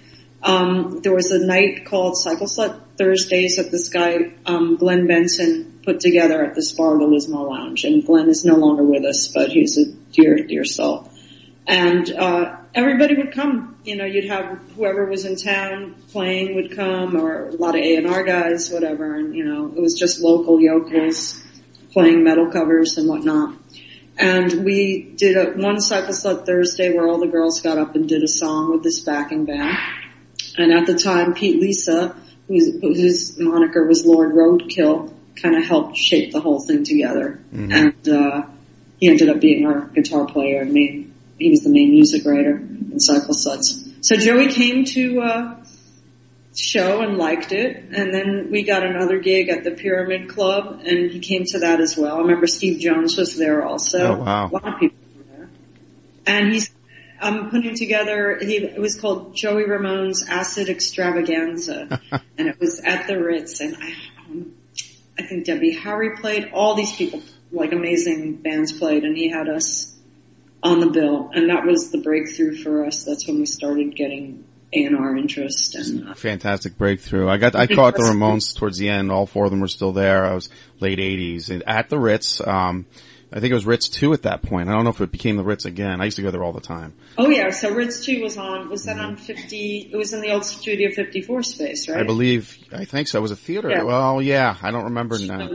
[0.42, 5.73] Um, there was a night called Cycle Slut Thursdays at this guy um, Glenn Benson
[5.84, 7.84] put together at the Lismar Lounge.
[7.84, 11.10] And Glenn is no longer with us, but he's a dear, dear soul.
[11.68, 13.78] And uh, everybody would come.
[13.84, 17.82] You know, you'd have whoever was in town playing would come, or a lot of
[17.82, 19.16] A and R guys, whatever.
[19.16, 21.42] And you know, it was just local yokels
[21.92, 23.56] playing metal covers and whatnot.
[24.18, 28.08] And we did a one Cycle Slut Thursday where all the girls got up and
[28.08, 29.78] did a song with this backing band.
[30.58, 32.16] And at the time, Pete Lisa,
[32.48, 37.40] whose, whose moniker was Lord Roadkill, kind of helped shape the whole thing together.
[37.52, 38.44] And uh,
[39.00, 42.58] he ended up being our guitar player and main, he was the main music writer
[42.58, 44.06] in Cycle Sluts.
[44.06, 45.56] So Joey came to uh,
[46.56, 47.84] show and liked it.
[47.92, 51.80] And then we got another gig at the Pyramid Club and he came to that
[51.80, 52.18] as well.
[52.18, 54.00] I remember Steve Jones was there also.
[54.00, 54.48] Oh, wow.
[54.48, 55.50] A lot of people were there.
[56.26, 56.70] And he's,
[57.20, 62.00] I'm putting together, he, it was called Joey Ramone's Acid Extravaganza.
[62.38, 64.13] and it was at the Ritz and I, um,
[65.18, 67.22] I think Debbie Harry played, all these people,
[67.52, 69.94] like amazing bands played and he had us
[70.62, 71.30] on the bill.
[71.34, 73.04] And that was the breakthrough for us.
[73.04, 77.30] That's when we started getting A&R interest and uh, Fantastic breakthrough.
[77.30, 79.12] I got, I caught the Ramones towards the end.
[79.12, 80.26] All four of them were still there.
[80.26, 80.50] I was
[80.80, 82.42] late eighties and at the Ritz.
[82.46, 82.86] Um,
[83.36, 84.70] I think it was Ritz two at that point.
[84.70, 86.00] I don't know if it became the Ritz again.
[86.02, 86.94] I used to go there all the time.
[87.18, 90.32] Oh yeah, so Ritz 2 was on, was that on 50, it was in the
[90.32, 92.00] old Studio 54 space, right?
[92.00, 93.18] I believe, I think so.
[93.18, 93.70] It was a theater.
[93.70, 93.84] Yeah.
[93.84, 95.48] Well, yeah, I don't remember now.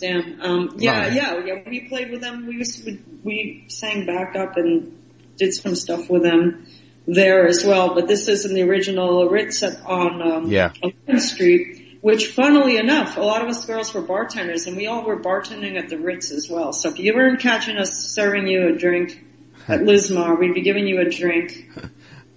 [0.00, 0.40] Damn.
[0.42, 1.14] Um, yeah, No.
[1.14, 1.62] yeah, yeah.
[1.68, 2.46] We played with them.
[2.46, 4.98] We used to, we sang backup and
[5.36, 6.66] did some stuff with them
[7.06, 7.94] there as well.
[7.94, 10.72] But this is in the original Ritz on um, Yeah.
[10.82, 11.82] 11th Street.
[12.06, 15.76] Which, funnily enough, a lot of us girls were bartenders, and we all were bartending
[15.76, 16.72] at the Ritz as well.
[16.72, 19.24] So if you weren't catching us serving you a drink
[19.66, 21.68] at Lismar, we'd be giving you a drink,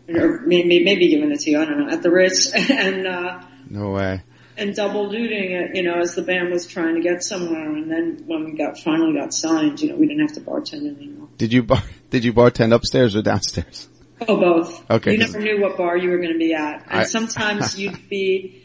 [0.08, 1.62] or maybe, maybe giving it to you.
[1.62, 4.24] I don't know at the Ritz, and uh, No way.
[4.58, 7.70] and double duting it, you know, as the band was trying to get somewhere.
[7.72, 10.98] And then when we got finally got signed, you know, we didn't have to bartend
[10.98, 11.28] anymore.
[11.38, 13.88] Did you bar, did you bartend upstairs or downstairs?
[14.28, 14.90] Oh, both.
[14.90, 17.80] Okay, You never knew what bar you were going to be at, and I- sometimes
[17.80, 18.59] you'd be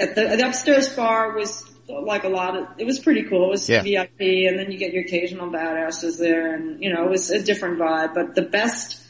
[0.00, 2.66] at the, the upstairs bar was like a lot of.
[2.78, 3.44] It was pretty cool.
[3.46, 3.82] It was Yeah.
[3.82, 7.42] VIP, and then you get your occasional badasses there, and you know, it was a
[7.42, 8.14] different vibe.
[8.14, 9.02] But the best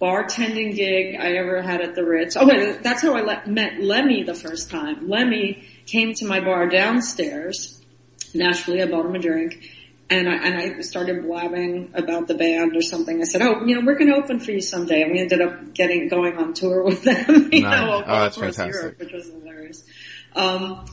[0.00, 2.36] bartending gig I ever had at the Ritz.
[2.36, 5.08] Oh wait, that's how I le- met Lemmy the first time.
[5.08, 7.80] Lemmy came to my bar downstairs.
[8.34, 9.62] Naturally, I bought him a drink.
[10.10, 13.22] And I, and I started blabbing about the band or something.
[13.22, 15.00] I said, oh, you know, we're going to open for you someday.
[15.02, 17.80] And we ended up getting, going on tour with them, you Nice.
[17.86, 18.74] know, Oh, that's across fantastic.
[18.82, 19.84] Europe, which was hilarious.
[20.34, 20.86] Um,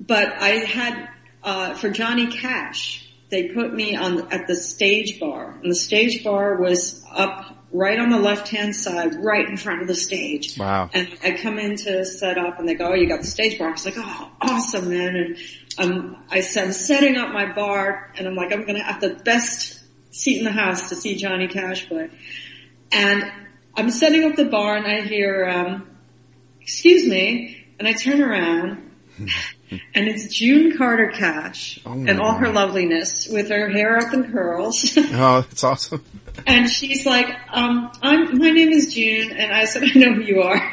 [0.00, 1.08] but I had,
[1.42, 5.58] uh, for Johnny Cash, they put me on, at the stage bar.
[5.62, 9.82] And the stage bar was up right on the left hand side, right in front
[9.82, 10.56] of the stage.
[10.58, 10.88] Wow.
[10.92, 13.58] And I come in to set up and they go, oh, you got the stage
[13.58, 13.68] bar.
[13.68, 15.16] I was like, oh, awesome, man.
[15.16, 15.36] And
[15.78, 19.00] um, I said, I'm setting up my bar and I'm like, I'm going to have
[19.00, 22.10] the best seat in the house to see Johnny Cash play.
[22.92, 23.30] And
[23.76, 25.90] I'm setting up the bar and I hear, um,
[26.60, 27.55] excuse me.
[27.78, 33.48] And I turn around and it's June Carter Cash Oh and all her loveliness with
[33.50, 34.96] her hair up in curls.
[35.12, 36.04] Oh, that's awesome.
[36.46, 39.32] And she's like, um, I'm, my name is June.
[39.32, 40.70] And I said, I know who you are.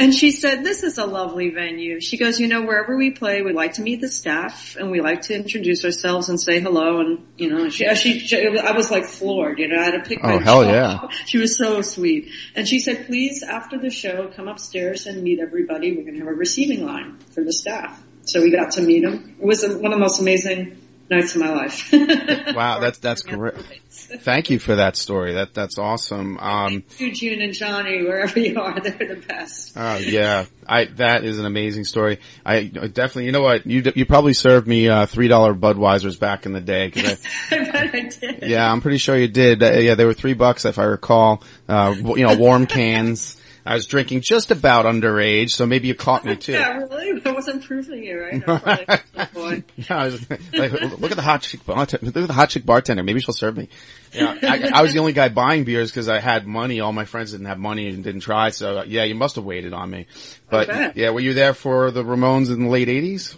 [0.00, 2.00] and she said, this is a lovely venue.
[2.00, 5.00] She goes, you know, wherever we play, we like to meet the staff and we
[5.00, 7.00] like to introduce ourselves and say hello.
[7.00, 10.08] And, you know, she, she, she I was like floored, you know, I had to
[10.08, 11.08] pick oh, my Oh, hell yeah.
[11.26, 12.30] She was so sweet.
[12.54, 15.96] And she said, please, after the show, come upstairs and meet everybody.
[15.96, 18.02] We're going to have a receiving line for the staff.
[18.22, 19.36] So we got to meet them.
[19.40, 20.79] It was one of the most amazing
[21.10, 21.92] nights of my life.
[22.54, 23.54] Wow, that's, that's great.
[23.90, 25.34] Thank you for that story.
[25.34, 26.38] That, that's awesome.
[26.38, 29.72] Um, you, June and Johnny, wherever you are, they're the best.
[29.76, 32.18] Oh yeah, I that is an amazing story.
[32.44, 36.18] I I definitely, you know what, you you probably served me uh, three dollar Budweisers
[36.18, 36.92] back in the day.
[36.94, 37.16] I,
[37.50, 38.42] I bet I did.
[38.42, 39.62] yeah, I'm pretty sure you did.
[39.62, 41.42] Uh, yeah, they were three bucks if I recall.
[41.68, 43.39] Uh, you know, warm cans.
[43.66, 46.52] I was drinking just about underage, so maybe you caught me too.
[46.60, 47.20] Yeah, really?
[47.26, 48.42] I wasn't proofing you, right?
[48.48, 48.52] I
[48.86, 49.04] like,
[49.36, 49.62] oh.
[49.76, 52.06] Yeah, I was like, look at the hot chick bartender.
[52.06, 53.02] Look at the hot chick bartender.
[53.02, 53.68] Maybe she'll serve me.
[54.12, 56.80] Yeah, I, I was the only guy buying beers because I had money.
[56.80, 58.50] All my friends didn't have money and didn't try.
[58.50, 60.06] So uh, yeah, you must have waited on me.
[60.48, 63.36] But yeah, were you there for the Ramones in the late '80s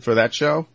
[0.00, 0.66] for that show?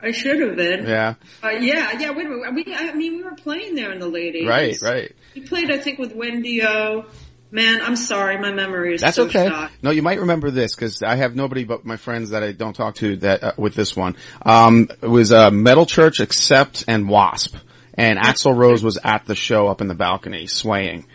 [0.00, 0.86] I should have been.
[0.86, 2.54] Yeah, Uh, yeah, yeah, wait a minute.
[2.54, 4.46] We, I mean, we were playing there in the late 80s.
[4.48, 5.12] right, right.
[5.34, 7.06] We played, I think, with Wendy O.
[7.54, 9.46] Man, I'm sorry, my memory is That's so okay.
[9.46, 9.70] shot.
[9.80, 12.74] No, you might remember this because I have nobody but my friends that I don't
[12.74, 14.16] talk to that uh, with this one.
[14.42, 17.54] Um, it was uh, Metal Church, Accept, and Wasp,
[17.96, 21.06] and Axl Rose was at the show up in the balcony swaying.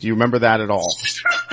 [0.00, 0.92] Do you remember that at all?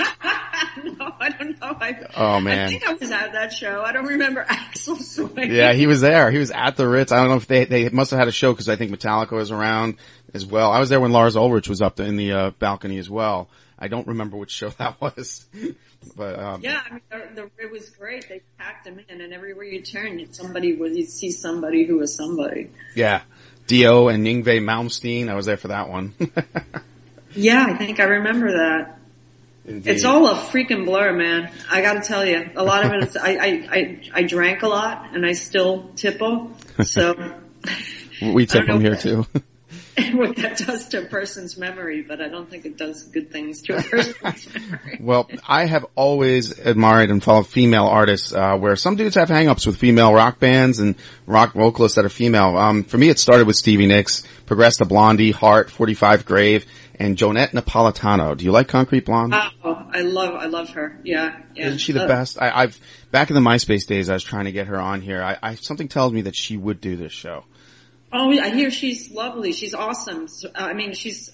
[0.82, 1.76] no, I don't know.
[1.80, 2.66] I, Oh, man.
[2.66, 3.82] I think I was at that show.
[3.82, 5.52] I don't remember Axl swinging.
[5.54, 6.32] Yeah, he was there.
[6.32, 7.12] He was at the Ritz.
[7.12, 9.34] I don't know if they they must have had a show because I think Metallica
[9.36, 9.98] was around
[10.34, 10.72] as well.
[10.72, 13.48] I was there when Lars Ulrich was up in the uh, balcony as well.
[13.82, 15.44] I don't remember which show that was,
[16.16, 18.28] but um, Yeah, I mean, the, the, it was great.
[18.28, 22.14] They packed him in, and everywhere you turn, somebody would you see somebody who was
[22.14, 22.70] somebody.
[22.94, 23.22] yeah,
[23.66, 25.28] Dio and Yngwie Malmsteen.
[25.28, 26.14] I was there for that one.
[27.34, 28.98] Yeah, I think I remember that.
[29.64, 29.88] Indeed.
[29.90, 31.50] It's all a freaking blur, man.
[31.70, 34.68] I gotta tell you, a lot of it is, I, I, I, I drank a
[34.68, 36.50] lot and I still tipple.
[36.84, 37.14] So,
[38.22, 39.26] we tip them here too.
[40.14, 43.60] what that does to a person's memory, but I don't think it does good things
[43.62, 44.98] to a person's memory.
[45.00, 49.66] Well, I have always admired and followed female artists, uh, where some dudes have hangups
[49.66, 50.94] with female rock bands and
[51.26, 52.56] rock vocalists that are female.
[52.56, 56.64] Um, for me, it started with Stevie Nicks, progressed to Blondie, Heart, 45 Grave,
[56.98, 58.36] and Johnette Napolitano.
[58.36, 59.34] Do you like Concrete Blonde?
[59.34, 60.98] Oh, I love, I love her.
[61.04, 61.66] Yeah, yeah.
[61.66, 62.40] Isn't she the Uh, best?
[62.40, 62.80] I, I've
[63.10, 65.22] back in the MySpace days, I was trying to get her on here.
[65.22, 67.44] I, I something tells me that she would do this show.
[68.14, 69.52] Oh, I hear she's lovely.
[69.52, 70.26] She's awesome.
[70.44, 71.30] Uh, I mean, she's.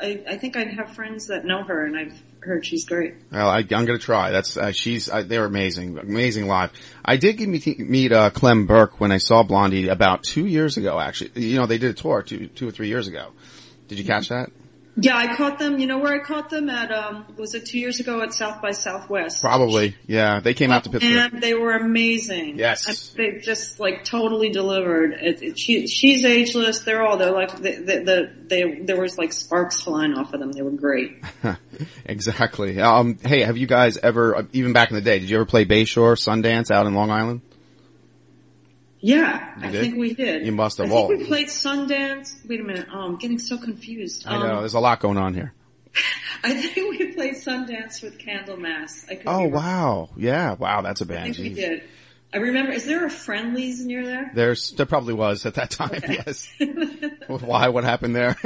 [0.00, 3.14] I, I think I have friends that know her, and I've heard she's great.
[3.32, 4.30] Well, I, I'm going to try.
[4.30, 5.08] That's uh, she's.
[5.08, 6.72] Uh, they're amazing, amazing live.
[7.04, 10.76] I did get meet, meet uh, Clem Burke when I saw Blondie about two years
[10.76, 11.00] ago.
[11.00, 13.32] Actually, you know, they did a tour two, two or three years ago.
[13.88, 14.50] Did you catch that?
[15.00, 15.78] Yeah, I caught them.
[15.78, 16.92] You know where I caught them at?
[16.92, 19.40] Um, was it two years ago at South by Southwest?
[19.40, 19.96] Probably.
[20.06, 21.32] Yeah, they came out to Pittsburgh.
[21.32, 22.58] And they were amazing.
[22.58, 22.86] Yes.
[22.86, 25.12] And they just like totally delivered.
[25.12, 26.80] It, it, she, she's ageless.
[26.80, 30.40] They're all, they're like, the, the, the, they, there was like sparks flying off of
[30.40, 30.52] them.
[30.52, 31.22] They were great.
[32.04, 32.80] exactly.
[32.80, 35.64] Um, hey, have you guys ever, even back in the day, did you ever play
[35.64, 37.40] Bayshore, Sundance out in Long Island?
[39.00, 39.80] Yeah, You I did?
[39.80, 40.44] think we did.
[40.44, 40.92] You must have.
[40.92, 42.34] I think we played Sundance.
[42.46, 42.86] Wait a minute.
[42.92, 44.26] Oh, I'm getting so confused.
[44.26, 45.54] I know, Um, there's a lot going on here.
[46.44, 49.10] I think we played Sundance with Candlemass.
[49.10, 50.10] I Oh wow.
[50.16, 51.30] Yeah, wow, that's a band.
[51.30, 51.82] I think we did.
[52.32, 54.30] I remember, is there a Friendly's near there?
[54.32, 56.48] There's, there probably was at that time, yes.
[57.26, 58.36] Why, what happened there?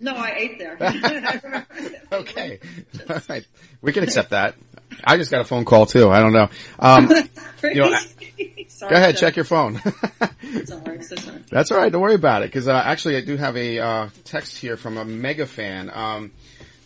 [0.00, 0.78] No, I ate there.
[0.80, 1.64] I
[2.10, 2.60] okay.
[3.10, 3.46] All right.
[3.82, 4.54] We can accept that.
[5.04, 6.08] I just got a phone call too.
[6.08, 6.48] I don't know.
[6.78, 7.10] Um,
[7.64, 8.53] you know, Crazy.
[8.74, 9.80] Sorry, go ahead, check your phone.
[10.64, 11.38] Sorry, so sorry.
[11.48, 11.92] That's all right.
[11.92, 12.46] Don't worry about it.
[12.46, 15.92] Because uh, actually, I do have a uh, text here from a mega fan.
[15.94, 16.32] Um,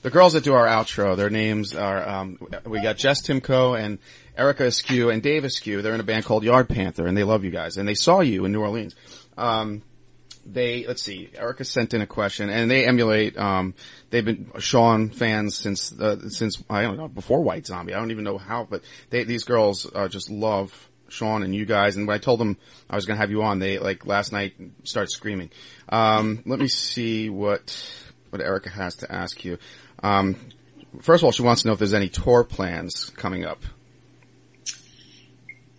[0.02, 3.98] the girls that do our outro, their names are um, we got Jess Timko and
[4.36, 5.80] Erica Askew and Dave Askew.
[5.80, 7.78] They're in a band called Yard Panther, and they love you guys.
[7.78, 8.94] And they saw you in New Orleans.
[9.38, 9.80] Um,
[10.44, 11.30] they let's see.
[11.34, 13.38] Erica sent in a question, and they emulate.
[13.38, 13.72] Um,
[14.10, 17.94] they've been Sean fans since uh, since I don't know before White Zombie.
[17.94, 21.66] I don't even know how, but they, these girls uh, just love Sean and you
[21.66, 21.96] guys.
[21.96, 22.56] And when I told them
[22.88, 24.54] I was going to have you on, they like last night
[24.84, 25.50] started screaming.
[25.88, 27.74] Um, let me see what
[28.30, 29.58] what Erica has to ask you.
[30.02, 30.36] Um,
[31.00, 33.62] first of all, she wants to know if there's any tour plans coming up.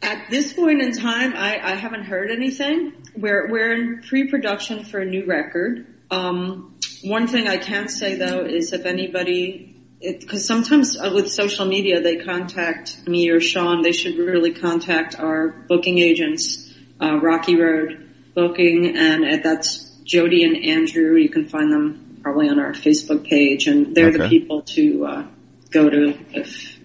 [0.02, 2.94] At this point in time, I, I haven't heard anything.
[3.16, 5.86] We're we're in pre-production for a new record.
[6.10, 11.66] Um, one thing I can say though is if anybody, because sometimes uh, with social
[11.66, 17.60] media they contact me or Sean, they should really contact our booking agents, uh, Rocky
[17.60, 21.16] Road Booking, and uh, that's Jody and Andrew.
[21.16, 25.28] You can find them probably on our Facebook page, and they're the people to uh,
[25.72, 26.78] go to if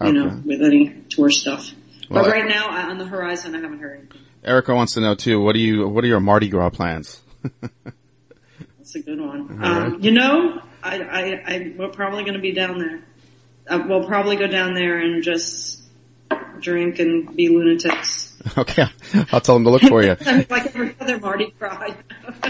[0.00, 1.70] you know with any tour stuff.
[2.08, 4.20] Well, but right now, on the horizon, I haven't heard anything.
[4.44, 5.40] Erica wants to know too.
[5.40, 5.86] What do you?
[5.88, 7.22] What are your Mardi Gras plans?
[8.92, 9.64] That's a good one.
[9.64, 13.02] Um, you know, I, I, I, we're probably going to be down there.
[13.66, 15.82] Uh, we'll probably go down there and just
[16.60, 18.28] drink and be lunatics.
[18.58, 18.86] Okay,
[19.30, 20.16] I'll tell them to look for you.
[20.50, 21.94] Like every other Mardi Gras.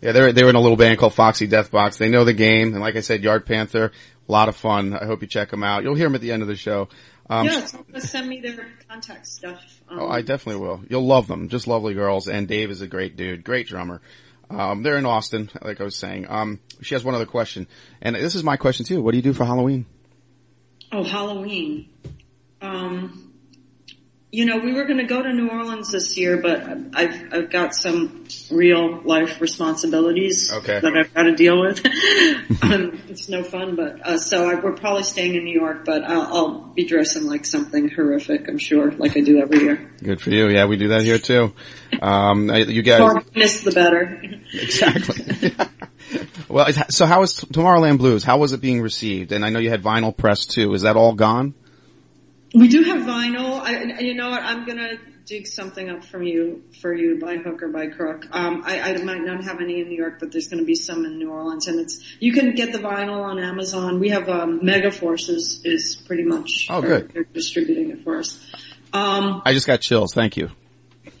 [0.00, 1.96] yeah, they're they were in a little band called Foxy Death Box.
[1.96, 3.92] They know the game, and like I said, Yard Panther,
[4.28, 4.92] a lot of fun.
[4.92, 5.84] I hope you check them out.
[5.84, 6.88] You'll hear them at the end of the show.
[7.30, 9.62] Um, yeah, so send me their contact stuff.
[9.88, 10.80] Um, Oh, I definitely will.
[10.88, 11.48] You'll love them.
[11.48, 12.26] Just lovely girls.
[12.26, 13.44] And Dave is a great dude.
[13.44, 14.00] Great drummer.
[14.50, 16.26] Um, they're in Austin, like I was saying.
[16.28, 17.68] Um, she has one other question.
[18.02, 19.00] And this is my question too.
[19.00, 19.86] What do you do for Halloween?
[20.92, 21.88] Oh, Halloween.
[22.60, 23.29] Um,
[24.32, 26.62] you know, we were going to go to New Orleans this year, but
[26.94, 30.78] I've I've got some real life responsibilities Okay.
[30.78, 31.84] that I've got to deal with.
[32.62, 36.04] um, it's no fun, but uh, so I, we're probably staying in New York, but
[36.04, 38.48] I'll, I'll be dressing like something horrific.
[38.48, 39.90] I'm sure, like I do every year.
[40.02, 40.48] Good for you.
[40.48, 41.52] Yeah, we do that here too.
[42.00, 43.00] Um, you guys.
[43.00, 44.22] More minus the better.
[44.52, 45.54] Exactly.
[46.48, 48.24] well, so how was Tomorrowland Blues?
[48.24, 49.30] How was it being received?
[49.30, 50.74] And I know you had vinyl press too.
[50.74, 51.54] Is that all gone?
[52.54, 53.60] We do have vinyl.
[53.60, 54.42] I, and you know what?
[54.42, 58.26] I'm gonna dig something up from you for you by hook or by crook.
[58.32, 61.04] Um, I, I might not have any in New York, but there's gonna be some
[61.04, 64.00] in New Orleans, and it's you can get the vinyl on Amazon.
[64.00, 67.12] We have um, Mega Forces is pretty much Oh, good.
[67.12, 68.38] They're distributing it for us.
[68.92, 70.12] Um, I just got chills.
[70.12, 70.50] Thank you.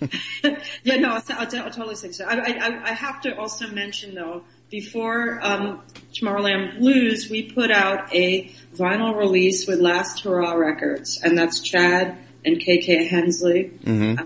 [0.82, 2.24] yeah, no, I'll, I'll, I'll totally say so.
[2.24, 5.82] I, I, I have to also mention though, before um,
[6.14, 12.16] Tomorrowland Blues, we put out a vinyl release with Last Hurrah Records, and that's Chad
[12.44, 14.24] and KK Hensley, Mm-hmm.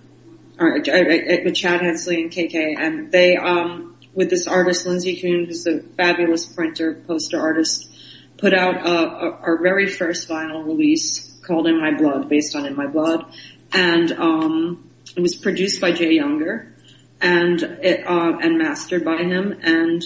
[0.59, 5.17] or, uh, uh, with Chad Hensley and KK, and they, um, with this artist Lindsay
[5.21, 7.91] Kuhn, who's a fabulous printer, poster artist,
[8.37, 12.67] put out uh, our our very first vinyl release called In My Blood, based on
[12.67, 13.25] In My Blood,
[13.73, 16.75] and um, it was produced by Jay Younger
[17.21, 20.03] and it, uh, and mastered by him, and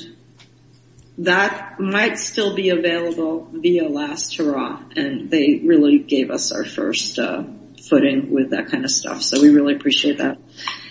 [1.19, 7.19] that might still be available via Last Hurrah, and they really gave us our first
[7.19, 7.43] uh,
[7.89, 9.23] footing with that kind of stuff.
[9.23, 10.39] So we really appreciate that.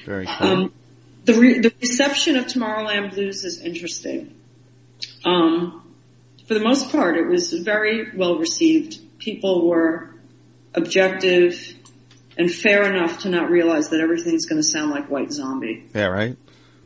[0.06, 0.48] Very cool.
[0.48, 0.74] Um,
[1.24, 4.36] the, re- the reception of Tomorrowland Blues is interesting.
[5.24, 5.84] Um,
[6.48, 9.20] for the most part, it was very well received.
[9.20, 10.10] People were
[10.74, 11.74] objective
[12.38, 15.86] and fair enough to not realize that everything's going to sound like White Zombie.
[15.94, 16.38] yeah, right?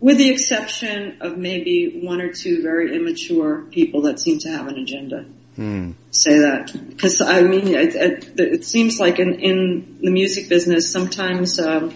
[0.02, 4.68] With the exception of maybe one or two very immature people that seem to have
[4.68, 5.26] an agenda.
[5.56, 5.92] Hmm.
[6.10, 6.74] Say that.
[6.90, 11.94] Because, I mean, it, it, it seems like in, in the music business, sometimes um,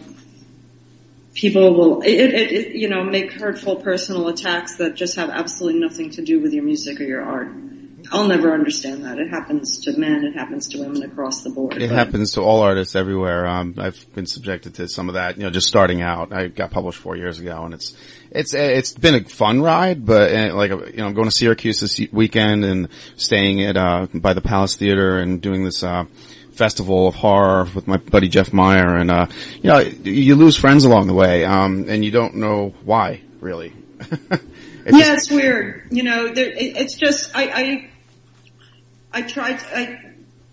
[1.34, 6.12] people will, it, it, you know, make hurtful personal attacks that just have absolutely nothing
[6.12, 7.49] to do with your music or your art.
[8.12, 9.18] I'll never understand that.
[9.18, 11.82] It happens to men, it happens to women across the board.
[11.82, 13.45] It happens to all artists everywhere.
[13.47, 16.32] Um, I've been subjected to some of that, you know, just starting out.
[16.34, 17.95] I got published four years ago and it's,
[18.32, 21.80] it's, it's been a fun ride, but uh, like, you know, I'm going to Syracuse
[21.80, 26.06] this weekend and staying at, uh, by the Palace Theater and doing this, uh,
[26.53, 29.28] festival of horror with my buddy Jeff Meyer and, uh,
[29.62, 33.74] you know, you lose friends along the way, um, and you don't know why, really.
[34.86, 35.88] It's yeah, just- it's weird.
[35.89, 37.89] You know, there, it, it's just I, I
[39.16, 39.59] I tried.
[39.59, 40.01] To, I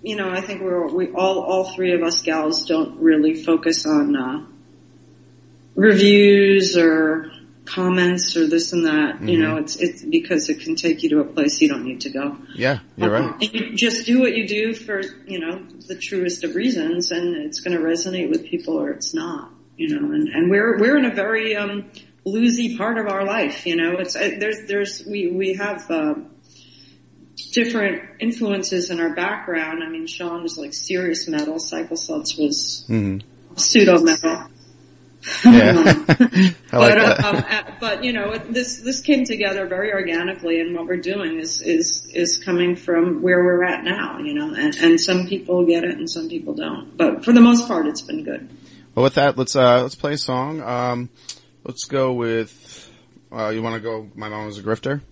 [0.03, 3.85] you know I think we're we all all three of us gals don't really focus
[3.87, 4.47] on uh,
[5.75, 7.31] reviews or
[7.65, 9.23] comments or this and that.
[9.23, 12.01] You know, it's it's because it can take you to a place you don't need
[12.03, 12.37] to go.
[12.55, 13.43] yeah, you're Um, right.
[13.43, 17.37] And you just do what you do for, you know, the truest of reasons and
[17.37, 20.99] it's going to resonate with people or it's not, you know, and, and we're, we're
[20.99, 21.91] in a very, um,
[22.27, 26.15] bluesy part of our life, you know, it's, uh, there's, there's, we, we have, uh,
[27.53, 29.83] different influences in our background.
[29.83, 32.85] I mean, Sean was like serious metal, Cycle Sluts was
[33.57, 34.49] pseudo metal.
[35.45, 35.83] Yeah.
[36.73, 40.75] I like but, um, uh, but you know, this this came together very organically, and
[40.75, 44.19] what we're doing is is is coming from where we're at now.
[44.19, 46.97] You know, and, and some people get it, and some people don't.
[46.97, 48.49] But for the most part, it's been good.
[48.95, 50.61] Well, with that, let's uh let's play a song.
[50.61, 51.09] Um,
[51.65, 52.91] let's go with.
[53.31, 54.11] Uh, you want to go?
[54.15, 55.03] My mom was a grifter.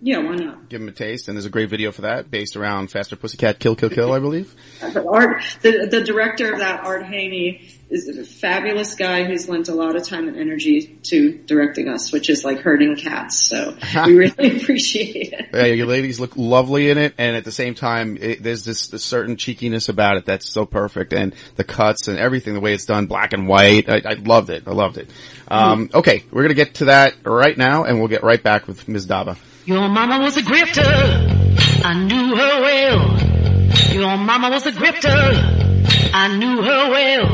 [0.00, 0.68] Yeah, why not?
[0.68, 3.58] Give him a taste, and there's a great video for that, based around Faster Pussycat
[3.58, 4.54] Kill Kill Kill, I believe.
[4.82, 9.74] Art, the the director of that, Art Haney, is a fabulous guy who's lent a
[9.74, 13.48] lot of time and energy to directing us, which is like herding cats.
[13.48, 13.76] So
[14.06, 15.48] we really appreciate it.
[15.52, 18.88] Yeah, your ladies look lovely in it, and at the same time, it, there's this,
[18.88, 22.72] this certain cheekiness about it that's so perfect, and the cuts and everything, the way
[22.72, 23.88] it's done, black and white.
[23.88, 24.64] I, I loved it.
[24.66, 25.10] I loved it.
[25.48, 28.86] Um, okay, we're gonna get to that right now, and we'll get right back with
[28.86, 29.06] Ms.
[29.06, 29.36] Dava.
[29.68, 31.84] Your mama was a grifter.
[31.84, 33.92] I knew her well.
[33.92, 36.10] Your mama was a grifter.
[36.14, 37.26] I knew her well.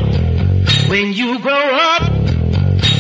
[0.91, 2.13] When you grow up,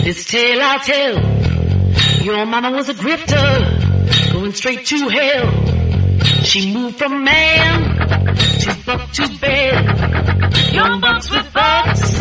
[0.05, 2.23] this tale I'll tell.
[2.23, 6.45] Your mama was a grifter, going straight to hell.
[6.45, 7.97] She moved from man
[8.37, 10.73] to buck to bed.
[10.73, 12.19] Young bucks with bucks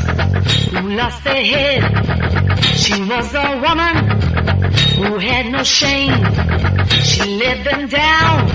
[0.72, 2.55] who lost their head.
[2.76, 4.22] She was a woman
[4.97, 6.73] who had no shame.
[7.04, 8.48] She led them down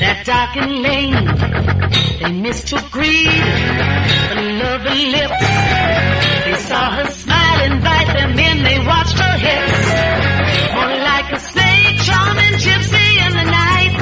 [0.00, 1.26] that darkened lane.
[2.20, 3.44] They mistook greed
[4.28, 5.42] for love and lips.
[6.44, 8.56] They saw her smile, invite them in.
[8.64, 9.80] They watched her hips,
[10.74, 13.94] more like a snake charming gypsy in the night.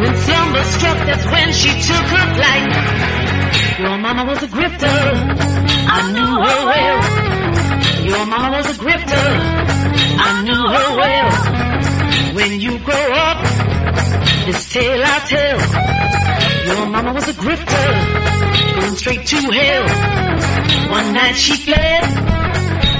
[0.00, 2.70] When slumber struck, that's when she took her flight.
[3.80, 4.98] Your mama was a grifter.
[5.96, 7.00] I knew her well.
[8.04, 9.24] Your mama was a grifter.
[10.16, 11.73] I knew her well.
[12.34, 13.44] When you grow up,
[14.46, 15.58] this tale I'll tell.
[16.66, 20.90] Your mama was a grifter, going straight to hell.
[20.90, 22.02] One night she fled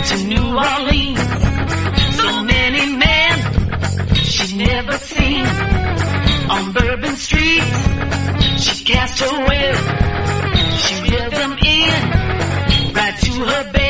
[0.09, 1.19] to New Orleans.
[2.17, 5.47] So many men she'd never seen
[6.49, 7.65] on Bourbon Street.
[8.61, 9.77] She cast her web,
[10.79, 13.84] she reeled them in right to her bed.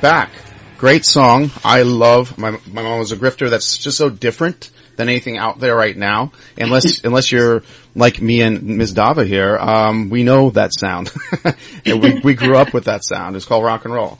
[0.00, 0.30] Back.
[0.78, 1.50] Great song.
[1.64, 3.48] I love my my mom was a grifter.
[3.48, 6.32] That's just so different than anything out there right now.
[6.58, 7.62] Unless unless you're
[7.94, 8.94] like me and Ms.
[8.94, 11.10] Dava here, um, we know that sound.
[11.86, 13.36] and we we grew up with that sound.
[13.36, 14.18] It's called rock and roll.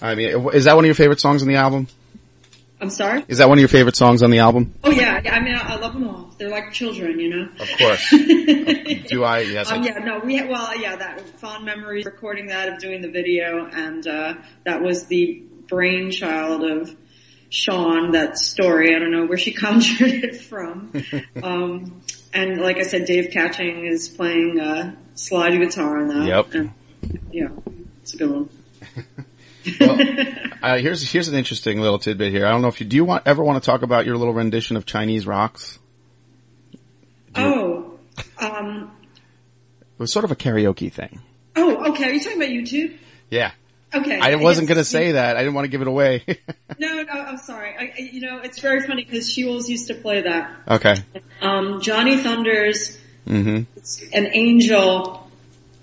[0.00, 1.86] I mean, is that one of your favorite songs on the album?
[2.82, 3.24] I'm sorry?
[3.28, 4.74] Is that one of your favorite songs on the album?
[4.82, 6.34] Oh yeah, yeah, I mean, I, I love them all.
[6.36, 7.48] They're like children, you know?
[7.60, 8.10] Of course.
[8.10, 9.40] Do I?
[9.42, 9.70] Yes.
[9.70, 13.00] I Um, yeah, no, we had, well, yeah, that fond memories recording that of doing
[13.00, 16.96] the video and, uh, that was the brainchild of
[17.50, 18.96] Sean, that story.
[18.96, 20.92] I don't know where she conjured it from.
[21.42, 22.02] um,
[22.34, 26.26] and like I said, Dave Catching is playing, uh, slide guitar on that.
[26.26, 26.54] Yep.
[26.54, 26.72] And,
[27.30, 27.48] yeah,
[28.02, 28.48] it's a good one.
[29.80, 29.98] Well,
[30.62, 32.46] uh, here's here's an interesting little tidbit here.
[32.46, 34.34] I don't know if you do you want ever want to talk about your little
[34.34, 35.78] rendition of Chinese rocks.
[37.34, 37.98] Oh,
[38.38, 38.90] um,
[39.80, 41.20] It was sort of a karaoke thing.
[41.56, 42.04] oh, okay.
[42.04, 42.96] Are you talking about YouTube?
[43.30, 43.52] Yeah.
[43.94, 44.18] Okay.
[44.20, 45.36] I wasn't going to say that.
[45.36, 46.24] I didn't want to give it away.
[46.78, 47.74] No, no, I'm sorry.
[47.78, 50.50] I, you know, it's very funny because she always used to play that.
[50.66, 50.96] okay.
[51.40, 53.60] Um, Johnny Thunders, hmm
[54.12, 55.21] an angel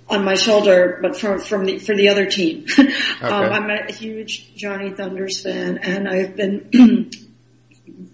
[0.10, 2.66] on my shoulder, but from from the for the other team.
[2.78, 2.88] um,
[3.22, 6.70] I'm a huge Johnny Thunders fan, and I've been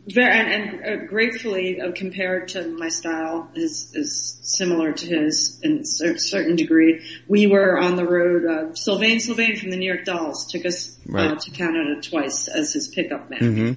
[0.07, 5.59] very and, and uh, gratefully uh, compared to my style is is similar to his
[5.63, 7.01] in a certain degree.
[7.27, 8.45] We were on the road.
[8.45, 11.39] Uh, Sylvain Sylvain from the New York Dolls took us uh, Right.
[11.39, 13.73] to Canada twice as his pickup man hmm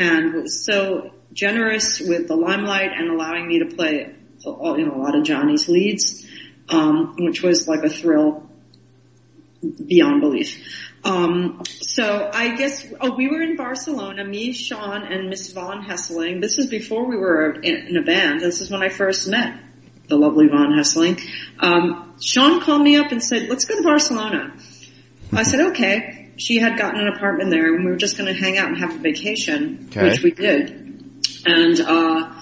[0.00, 4.14] and was so generous with the limelight and allowing me to play,
[4.44, 6.26] you know, a lot of Johnny's leads,
[6.70, 8.48] um, which was like a thrill
[9.86, 10.58] beyond belief.
[11.04, 16.40] Um, so I guess, oh, we were in Barcelona, me, Sean, and Miss Von Hesseling.
[16.40, 18.40] This was before we were in, in a band.
[18.40, 19.58] This is when I first met
[20.08, 21.20] the lovely Von Hesseling.
[21.58, 24.54] Um, Sean called me up and said, let's go to Barcelona.
[25.32, 26.32] I said, okay.
[26.36, 28.78] She had gotten an apartment there and we were just going to hang out and
[28.78, 30.08] have a vacation, Okay.
[30.08, 30.70] which we did.
[31.46, 32.32] And, uh,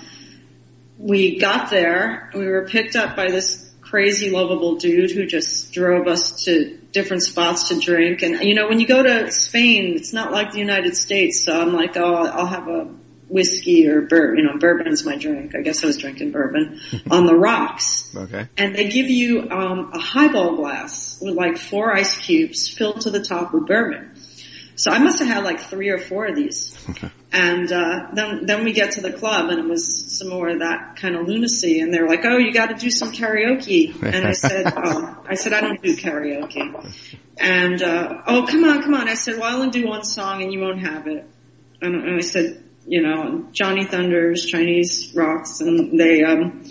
[0.99, 6.07] we got there, we were picked up by this crazy lovable dude who just drove
[6.07, 8.23] us to different spots to drink.
[8.23, 11.45] And you know, when you go to Spain, it's not like the United States.
[11.45, 12.95] So I'm like, oh, I'll have a
[13.29, 15.55] whiskey or bourbon, you know, bourbon's my drink.
[15.55, 16.81] I guess I was drinking bourbon
[17.11, 18.49] on the rocks Okay.
[18.57, 23.11] and they give you um, a highball glass with like four ice cubes filled to
[23.11, 24.15] the top with bourbon.
[24.79, 26.79] So I must have had like three or four of these.
[27.33, 30.61] And uh, then then we get to the club and it was some more of
[30.61, 31.81] that kind of lunacy.
[31.81, 35.35] And they're like, "Oh, you got to do some karaoke." And I said, oh, "I
[35.35, 36.57] said I don't do karaoke."
[37.39, 39.09] And uh, oh, come on, come on!
[39.09, 41.29] I said, "Well, I'll only do one song and you won't have it."
[41.83, 46.63] And, and I said, "You know, Johnny Thunders, Chinese rocks," and they um,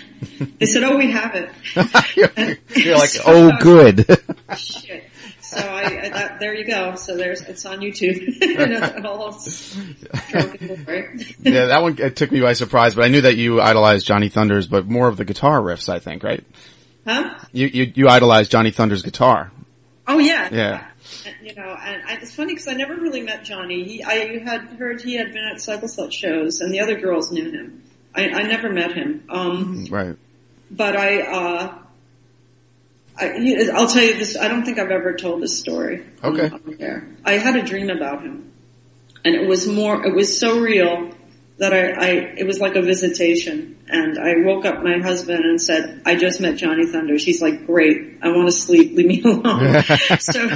[0.58, 1.50] they said, "Oh, we have it."
[2.76, 4.06] You're like, oh, good.
[4.56, 5.11] Shit.
[5.52, 6.94] So I, I that, there you go.
[6.94, 8.16] So there's it's on YouTube.
[8.62, 9.38] And it's all
[11.42, 14.28] yeah, that one it took me by surprise, but I knew that you idolized Johnny
[14.28, 16.44] Thunders, but more of the guitar riffs, I think, right?
[17.06, 17.34] Huh?
[17.52, 19.50] You you, you idolized Johnny Thunder's guitar.
[20.06, 20.48] Oh yeah.
[20.52, 20.86] Yeah.
[21.26, 23.84] And, You know, and I, it's funny because I never really met Johnny.
[23.84, 27.30] He, I had heard he had been at Cycle Slut shows, and the other girls
[27.30, 27.82] knew him.
[28.14, 29.24] I, I never met him.
[29.28, 30.16] Um, Right.
[30.70, 31.78] but I, uh,
[33.16, 34.36] I, I'll tell you this.
[34.36, 36.04] I don't think I've ever told this story.
[36.22, 36.50] Okay.
[37.24, 38.52] I had a dream about him,
[39.24, 40.04] and it was more.
[40.04, 41.10] It was so real
[41.58, 42.08] that I, I.
[42.38, 46.40] It was like a visitation, and I woke up my husband and said, "I just
[46.40, 48.94] met Johnny Thunders." He's like, "Great, I want to sleep.
[48.96, 49.82] Leave me alone."
[50.18, 50.48] so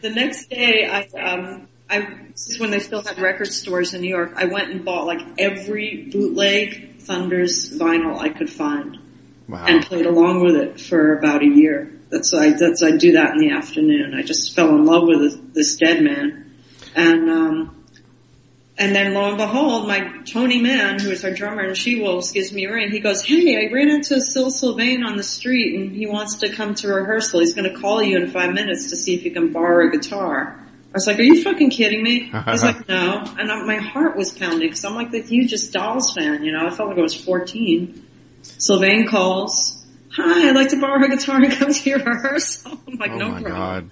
[0.00, 1.02] the next day, I.
[1.20, 2.00] Um, I,
[2.32, 4.34] this is when they still had record stores in New York.
[4.36, 8.98] I went and bought like every bootleg Thunders vinyl I could find
[9.48, 9.64] Wow.
[9.66, 11.90] and played along with it for about a year.
[12.10, 14.14] That's I that's I do that in the afternoon.
[14.14, 16.52] I just fell in love with this, this dead man,
[16.94, 17.84] and um,
[18.76, 22.30] and then lo and behold, my Tony Mann, who is our drummer in She Wolves,
[22.32, 22.90] gives me a ring.
[22.90, 26.50] He goes, "Hey, I ran into Sil Sylvain on the street, and he wants to
[26.50, 27.40] come to rehearsal.
[27.40, 29.90] He's going to call you in five minutes to see if you can borrow a
[29.90, 33.62] guitar." I was like, "Are you fucking kidding me?" I was like, "No," and I,
[33.64, 36.44] my heart was pounding because I'm like the hugest Dolls fan.
[36.44, 38.04] You know, I felt like I was 14.
[38.42, 39.84] Sylvain calls.
[40.12, 42.78] Hi, I'd like to borrow a guitar and come to your rehearsal.
[42.86, 43.88] I'm like, oh no my problem.
[43.88, 43.90] god.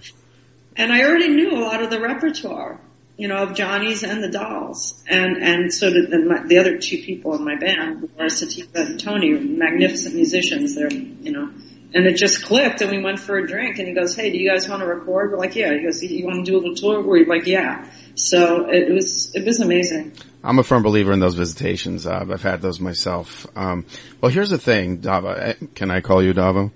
[0.77, 2.81] And I already knew a lot of the repertoire,
[3.17, 5.03] you know, of Johnny's and the Dolls.
[5.09, 8.81] And, and so did the, my, the other two people in my band, Laura Sativa
[8.81, 10.75] and Tony, magnificent musicians.
[10.75, 11.51] They're, you know,
[11.97, 14.37] and it just clicked and we went for a drink and he goes, hey, do
[14.37, 15.31] you guys want to record?
[15.33, 15.73] We're like, yeah.
[15.73, 17.01] He goes, you want to do a little tour?
[17.01, 17.91] We're like, yeah.
[18.15, 20.13] So it was, it was amazing.
[20.45, 22.07] I'm a firm believer in those visitations.
[22.07, 23.47] Uh, I've had those myself.
[23.57, 23.87] Um,
[24.21, 25.39] well, here's the thing, Dava.
[25.39, 26.71] Eh, Can I call you Dava?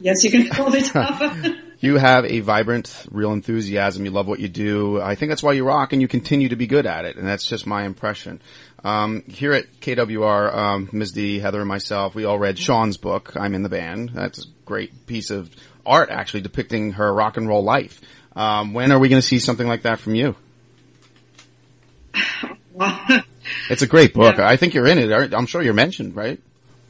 [0.00, 1.56] Yes, you can call me Tava.
[1.80, 4.04] You have a vibrant, real enthusiasm.
[4.04, 5.00] You love what you do.
[5.00, 7.14] I think that's why you rock and you continue to be good at it.
[7.14, 8.42] And that's just my impression.
[8.82, 11.12] Um, here at KWR, um, Ms.
[11.12, 13.36] D, Heather, and myself, we all read Sean's book.
[13.36, 14.10] I'm in the band.
[14.12, 15.50] That's great piece of
[15.84, 18.00] art, actually, depicting her rock and roll life.
[18.36, 20.36] Um, when are we going to see something like that from you?
[23.70, 24.36] it's a great book.
[24.38, 24.46] Yeah.
[24.48, 25.34] I think you're in it.
[25.34, 26.40] I'm sure you're mentioned, right?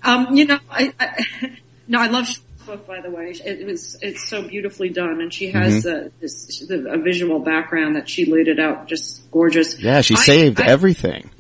[0.03, 1.25] Um, you know, I, I
[1.89, 2.87] no, I love Sean's book.
[2.87, 6.07] By the way, it was it's so beautifully done, and she has Mhm.
[6.07, 9.79] uh, this the, a visual background that she laid it out just gorgeous.
[9.79, 11.31] Yeah, she I- saved everything.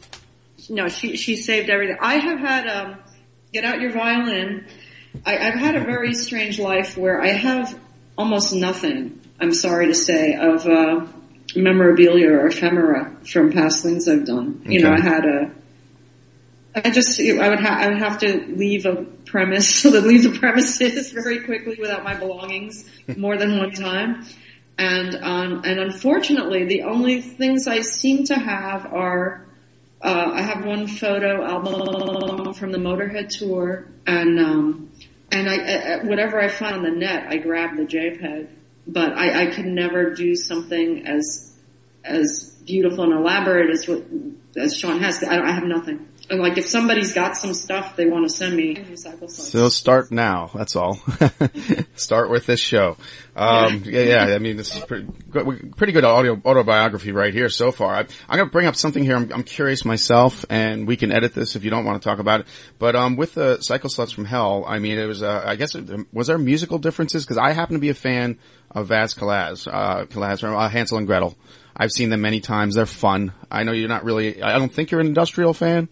[0.71, 1.97] No, she she saved everything.
[2.01, 2.97] I have had um,
[3.53, 4.67] get out your violin.
[5.25, 7.79] I, I've had a very strange life where I have
[8.17, 9.21] almost nothing.
[9.41, 11.07] I'm sorry to say of uh,
[11.55, 14.63] memorabilia or ephemera from past things I've done.
[14.67, 15.51] You know, I had a.
[16.75, 20.23] I just I would ha- I would have to leave a premise so that leave
[20.23, 24.25] the premises very quickly without my belongings more than one time.
[24.77, 29.47] And um, and unfortunately, the only things I seem to have are
[30.01, 34.91] uh, I have one photo album from the Motorhead tour, and um,
[35.31, 38.49] and I, I whatever I find on the net, I grab the JPEG.
[38.87, 41.53] But I, I could never do something as
[42.05, 44.05] as beautiful and elaborate as what
[44.57, 45.23] as Sean has.
[45.23, 46.09] I, I have nothing.
[46.31, 49.31] And like if somebody's got some stuff they want to send me, recycle.
[49.31, 50.51] So start now.
[50.55, 51.01] That's all.
[51.95, 52.97] start with this show.
[53.35, 54.35] Um, yeah, yeah.
[54.35, 57.95] I mean, this is pretty good, pretty good audio autobiography right here so far.
[57.95, 59.17] I, I'm going to bring up something here.
[59.17, 62.19] I'm, I'm curious myself, and we can edit this if you don't want to talk
[62.19, 62.47] about it.
[62.79, 65.23] But um, with the Cycle Sluts from Hell, I mean, it was.
[65.23, 67.25] Uh, I guess it, was there musical differences?
[67.25, 68.39] Because I happen to be a fan
[68.71, 71.35] of Vas Kallas, uh, Kallas from uh, Hanzel und Gretyl.
[71.79, 72.75] I've seen them many times.
[72.75, 73.33] They're fun.
[73.51, 74.43] I know you're not really.
[74.43, 75.89] I don't think you're an industrial fan,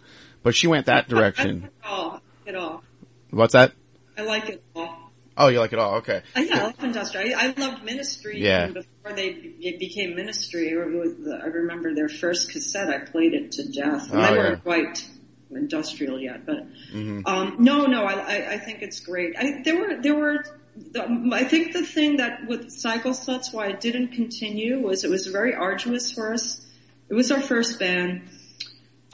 [0.46, 1.48] but she went that direction.
[1.48, 2.20] I like it all.
[2.46, 2.82] It all.
[3.30, 3.72] What's that?
[4.16, 5.10] I like it all.
[5.36, 5.96] Oh, you like it all?
[5.96, 6.22] Okay.
[6.36, 7.36] Uh, yeah, I love Industrial.
[7.36, 8.68] I, I loved Ministry Yeah.
[8.68, 10.72] before they be- became Ministry.
[10.72, 12.88] Or it was the, I remember their first cassette.
[12.88, 14.12] I played it to death.
[14.12, 14.36] And Oh, they yeah.
[14.38, 15.08] weren't quite
[15.50, 17.26] industrial yet, but Mhm.
[17.26, 19.34] um, no, no, I, I, I think it's great.
[19.36, 20.44] I, there were there were.
[20.92, 25.10] The, I think the thing that with Cycle Sluts, why it didn't continue was it
[25.10, 26.64] was very arduous for us.
[27.08, 28.22] It was our first band.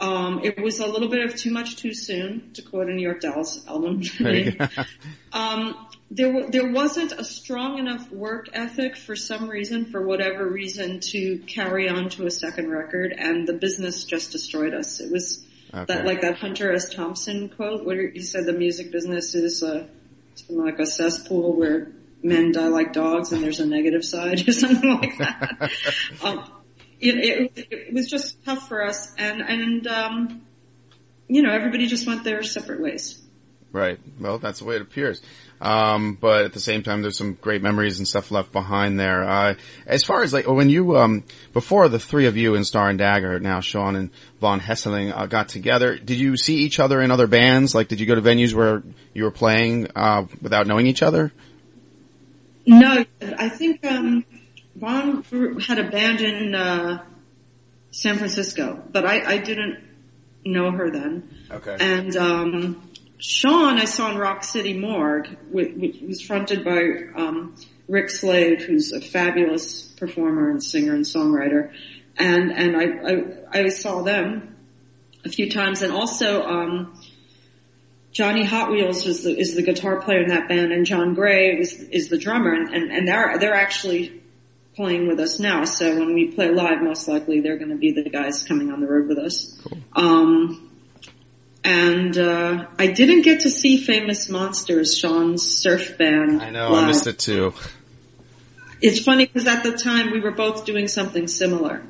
[0.02, 3.02] Um, it was a little bit of too much too soon, to quote a New
[3.02, 4.02] York Dolls album.
[5.32, 11.00] Um, there there wasn't a strong enough work ethic for some reason, for whatever reason,
[11.12, 15.00] to carry on to a second record, and the business just destroyed us.
[15.00, 15.42] It was
[15.72, 15.86] Okay.
[15.94, 16.90] that like that Hunter S.
[16.90, 19.86] Thompson quote, where he said the music business is uh,
[20.34, 21.92] something like a cesspool where
[22.22, 25.70] men die like dogs, and there's a negative side, or something like that.
[26.22, 26.44] um,
[27.02, 30.42] it, it, it was just tough for us, and and um,
[31.28, 33.20] you know everybody just went their separate ways.
[33.72, 33.98] Right.
[34.20, 35.22] Well, that's the way it appears.
[35.58, 39.24] Um, but at the same time, there's some great memories and stuff left behind there.
[39.24, 39.54] Uh,
[39.86, 41.24] as far as like when you, um,
[41.54, 45.26] before the three of you in Star and Dagger, now Sean and Von Hesseling uh,
[45.26, 47.74] got together, did you see each other in other bands?
[47.74, 48.82] Like, did you go to venues where
[49.14, 51.32] you were playing uh, without knowing each other?
[52.66, 54.24] No, I think um,
[54.82, 55.22] Von
[55.60, 57.02] had abandoned uh,
[57.92, 59.78] San Francisco, but I, I didn't
[60.44, 61.30] know her then.
[61.52, 61.76] Okay.
[61.78, 66.82] And um, Sean, I saw in Rock City Morgue, which, which was fronted by
[67.14, 67.54] um,
[67.86, 71.72] Rick Slave, who's a fabulous performer and singer and songwriter.
[72.16, 74.56] And and I I, I saw them
[75.24, 77.00] a few times, and also um,
[78.10, 81.56] Johnny Hot Wheels is the is the guitar player in that band, and John Gray
[81.56, 84.21] is is the drummer, and and, and they're they're actually
[84.74, 85.64] playing with us now.
[85.64, 88.80] So when we play live, most likely they're going to be the guys coming on
[88.80, 89.60] the road with us.
[89.92, 90.70] Um,
[91.64, 96.42] and uh, I didn't get to see Famous Monsters, Sean's surf band.
[96.42, 96.84] I know, live.
[96.84, 97.54] I missed it too.
[98.80, 101.82] It's funny because at the time we were both doing something similar,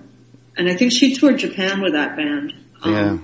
[0.56, 2.52] and I think she toured Japan with that band.
[2.82, 3.18] Um, Yeah.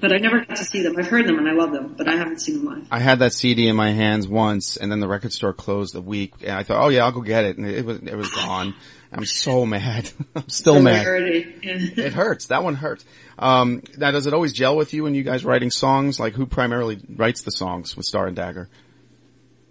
[0.00, 0.96] But I never got to see them.
[0.96, 2.88] I've heard them and I love them, but I haven't seen them live.
[2.90, 6.00] I had that CD in my hands once, and then the record store closed a
[6.00, 8.32] week, and I thought, oh yeah, I'll go get it, and it was it was
[8.32, 8.74] gone.
[9.12, 10.10] I'm so mad.
[10.36, 11.06] I'm still mad.
[11.06, 12.46] It hurts.
[12.46, 13.04] That one hurts.
[13.38, 16.20] Um, now, does it always gel with you when you guys writing songs?
[16.20, 18.68] Like, who primarily writes the songs with Star and Dagger?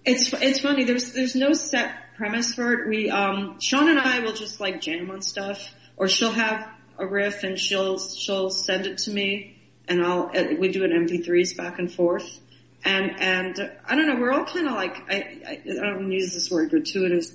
[0.06, 0.86] It's it's funny.
[0.86, 2.88] There's there's no set premise for it.
[2.88, 7.06] We um Sean and I will just like jam on stuff, or she'll have a
[7.06, 9.57] riff and she'll she'll send it to me,
[9.88, 12.40] and I'll uh, we do an MP3s back and forth,
[12.84, 14.16] and and I don't know.
[14.16, 15.16] We're all kind of like I,
[15.48, 17.34] I I don't use this word gratuitous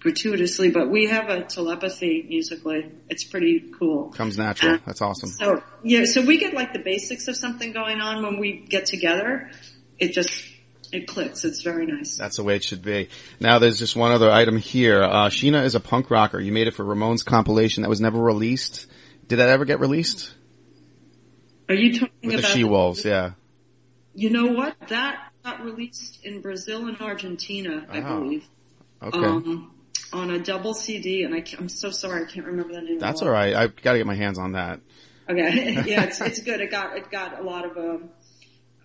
[0.00, 2.90] gratuitously, but we have a telepathy musically.
[3.08, 4.10] It's pretty cool.
[4.10, 4.78] Comes natural.
[4.84, 5.30] That's awesome.
[5.30, 8.86] So yeah, so we get like the basics of something going on when we get
[8.86, 9.50] together.
[9.98, 10.30] It just
[10.92, 11.44] it clicks.
[11.44, 12.16] It's very nice.
[12.16, 13.08] That's the way it should be.
[13.40, 15.02] Now there's just one other item here.
[15.02, 16.40] Uh, Sheena is a punk rocker.
[16.40, 18.86] You made it for Ramones compilation that was never released.
[19.26, 20.32] Did that ever get released?
[21.68, 23.32] Are you talking With the about She Wolves, yeah.
[24.14, 24.76] You know what?
[24.88, 28.44] That got released in Brazil and Argentina, I Oh, believe.
[29.02, 29.18] Okay.
[29.18, 29.74] Um,
[30.12, 32.98] on a double CD, and I I'm so sorry, I can't remember the name.
[32.98, 33.30] That's of it.
[33.30, 33.54] alright.
[33.54, 34.80] I've gotta get my hands on that.
[35.28, 36.60] Okay, yeah, it's it's good.
[36.60, 38.08] It got it got a lot of um,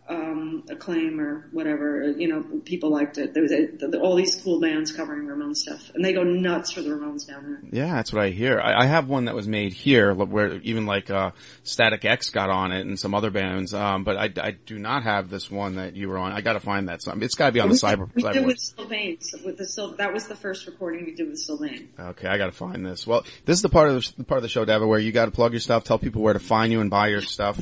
[0.08, 2.12] um, acclaim or whatever.
[2.12, 3.34] You know, people liked it.
[3.34, 6.72] There was a, the, all these cool bands covering Ramones stuff, and they go nuts
[6.72, 7.62] for the Ramones down there.
[7.72, 8.60] Yeah, that's what I hear.
[8.60, 11.32] I, I have one that was made here where even like, uh,
[11.64, 13.74] Static X got on it and some other bands.
[13.74, 16.32] Um, but I, I do not have this one that you were on.
[16.32, 17.02] I gotta find that.
[17.02, 19.22] So it's gotta be on the we, cyber, we did with Sylvain.
[19.22, 21.90] So with the Syl- that was the first recording we did with Sylvain.
[21.98, 23.08] Okay, I gotta find this.
[23.08, 25.12] Well, this is the part of the, the part of the show, Dava, where you
[25.12, 27.60] gotta plug your stuff, tell people where to find you and buy your stuff.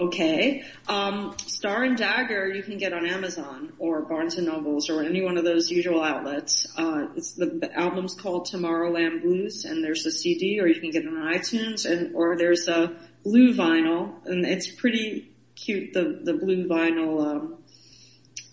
[0.00, 0.64] Okay.
[0.88, 5.22] Um, Star and Dagger you can get on Amazon or Barnes and Nobles or any
[5.22, 6.66] one of those usual outlets.
[6.74, 10.90] Uh, it's the, the album's called Tomorrowland Blues and there's a CD or you can
[10.90, 15.92] get it on iTunes and, or there's a blue vinyl and it's pretty cute.
[15.92, 17.58] The, the blue vinyl, um,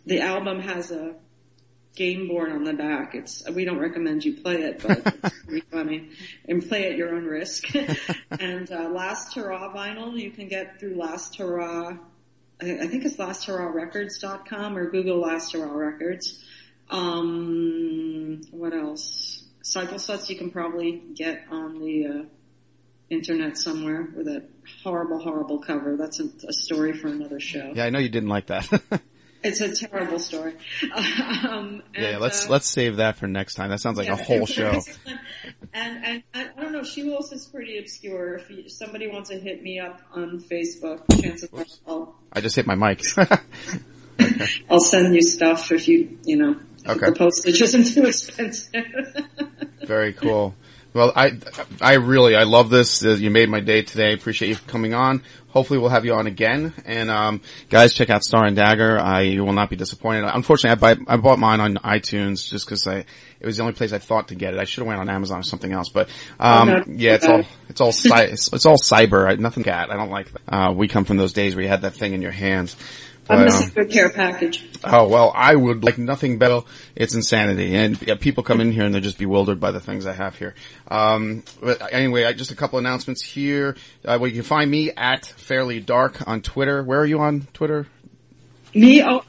[0.05, 1.15] the album has a
[1.97, 3.15] game board on the back.
[3.15, 6.09] It's, we don't recommend you play it, but it's pretty funny
[6.47, 7.73] and play at your own risk.
[8.39, 11.97] and, uh, Last Hurrah vinyl you can get through Last Hurrah,
[12.61, 16.43] I, I think it's lasthurrahrecords.com or Google Last Hurrah Records.
[16.89, 19.43] Um, what else?
[19.63, 22.23] Cycle Sluts you can probably get on the, uh,
[23.09, 24.43] internet somewhere with a
[24.83, 25.95] horrible, horrible cover.
[25.95, 27.71] That's a, a story for another show.
[27.73, 28.67] Yeah, I know you didn't like that.
[29.43, 30.53] It's a terrible story.
[31.47, 33.69] Um, and, yeah, let's, uh, let's save that for next time.
[33.69, 34.81] That sounds like yeah, a whole show.
[35.73, 38.35] And, and I I don't know, She Wolves is pretty obscure.
[38.35, 42.55] If, you, somebody wants to hit me up on Facebook, chances are I'll, I just
[42.55, 43.01] hit my mic.
[44.69, 46.55] I'll send you stuff if you, you know,
[46.87, 47.07] Okay.
[47.07, 48.85] the postage isn't too expensive.
[49.85, 50.55] Very cool.
[50.97, 51.37] Well, I,
[51.79, 53.05] I really, I love this.
[53.05, 54.13] Uh, You made my day today.
[54.13, 55.21] Appreciate you coming on.
[55.49, 56.73] Hopefully we'll have you on again.
[56.87, 58.97] And, um, guys, check out Star and Dagger.
[58.97, 60.23] I you will not be disappointed.
[60.33, 63.05] Unfortunately, I, buy, I bought mine on iTunes just cause I,
[63.39, 64.59] it was the only place I thought to get it.
[64.59, 67.79] I should have went on Amazon or something else, but, um, yeah, it's all, it's
[67.79, 69.29] all, cy- it's, it's all cyber.
[69.29, 69.91] I, nothing cat.
[69.91, 70.41] I don't like that.
[70.51, 72.75] Uh, we come from those days where you had that thing in your hands.
[73.29, 74.65] I'm missing care package.
[74.83, 76.61] Oh well, I would like nothing better.
[76.95, 80.05] It's insanity, and yeah, people come in here and they're just bewildered by the things
[80.05, 80.55] I have here.
[80.87, 83.75] Um, but anyway, I, just a couple announcements here.
[84.05, 86.83] Uh, well, you can find me at Fairly Dark on Twitter.
[86.83, 87.87] Where are you on Twitter?
[88.73, 89.23] Me, oh,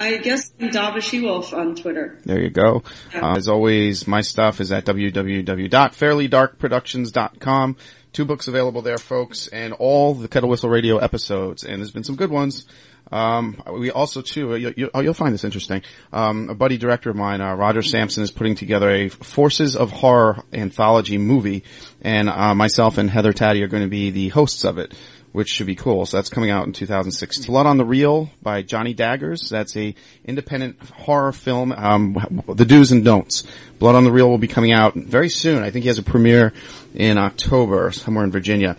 [0.00, 2.18] I guess I'm Dava She-Wolf on Twitter.
[2.24, 2.82] There you go.
[3.14, 7.76] Uh, as always, my stuff is at www.fairlydarkproductions.com.
[8.12, 11.62] Two books available there, folks, and all the Kettle Whistle Radio episodes.
[11.62, 12.66] And there's been some good ones.
[13.12, 15.82] Um, we also too, you, you, oh, you'll find this interesting.
[16.12, 19.90] Um, a buddy director of mine, uh, Roger Sampson, is putting together a Forces of
[19.90, 21.64] Horror anthology movie,
[22.02, 24.94] and uh, myself and Heather Taddy are going to be the hosts of it
[25.32, 26.06] which should be cool.
[26.06, 27.46] So that's coming out in 2016.
[27.46, 29.48] Blood on the Reel by Johnny Daggers.
[29.48, 31.72] That's a independent horror film.
[31.72, 33.44] Um, the do's and don'ts.
[33.78, 35.62] Blood on the Reel will be coming out very soon.
[35.62, 36.52] I think he has a premiere
[36.94, 38.76] in October somewhere in Virginia.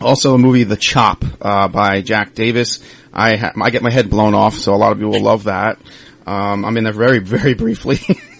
[0.00, 2.80] Also a movie, The Chop, uh, by Jack Davis.
[3.12, 5.44] I ha- I get my head blown off, so a lot of people will love
[5.44, 5.78] that.
[6.26, 7.98] Um, I'm in there very, very briefly.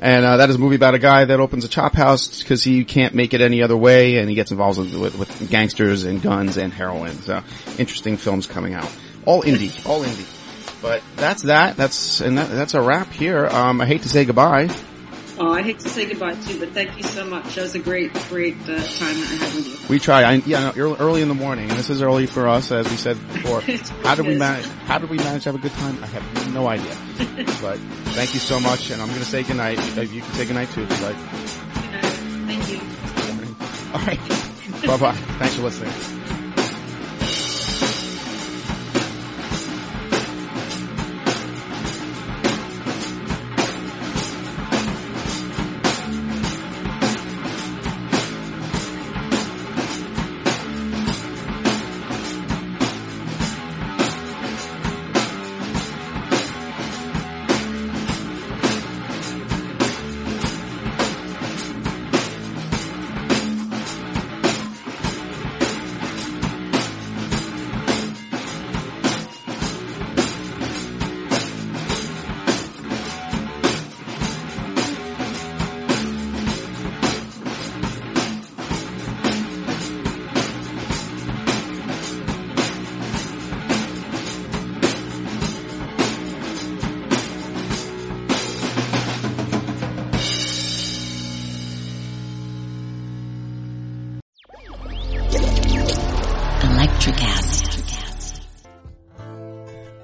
[0.00, 2.64] and, uh, that is a movie about a guy that opens a chop house because
[2.64, 6.22] he can't make it any other way and he gets involved with, with, gangsters and
[6.22, 7.14] guns and heroin.
[7.22, 7.42] So,
[7.78, 8.90] interesting films coming out.
[9.26, 10.28] All indie, all indie.
[10.80, 11.76] But that's that.
[11.76, 13.46] That's, and that, that's a wrap here.
[13.46, 14.68] Um, I hate to say goodbye.
[15.44, 17.56] Oh, I hate to say goodbye too, but thank you so much.
[17.56, 19.88] That was a great, great uh, time that I had with you.
[19.88, 20.22] We try.
[20.22, 22.96] I, yeah, no, early, early in the morning, this is early for us, as we
[22.96, 23.60] said before.
[24.04, 24.66] How did we manage?
[24.86, 25.98] How did we manage to have a good time?
[26.00, 26.96] I have no idea.
[27.60, 27.76] but
[28.14, 29.80] thank you so much, and I'm going to say goodnight.
[29.98, 31.16] Uh, You can say goodnight too, if you like.
[32.46, 32.78] Thank you.
[33.94, 34.86] All right.
[34.86, 35.16] bye bye.
[35.40, 36.21] Thanks for listening.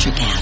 [0.00, 0.39] Electricast.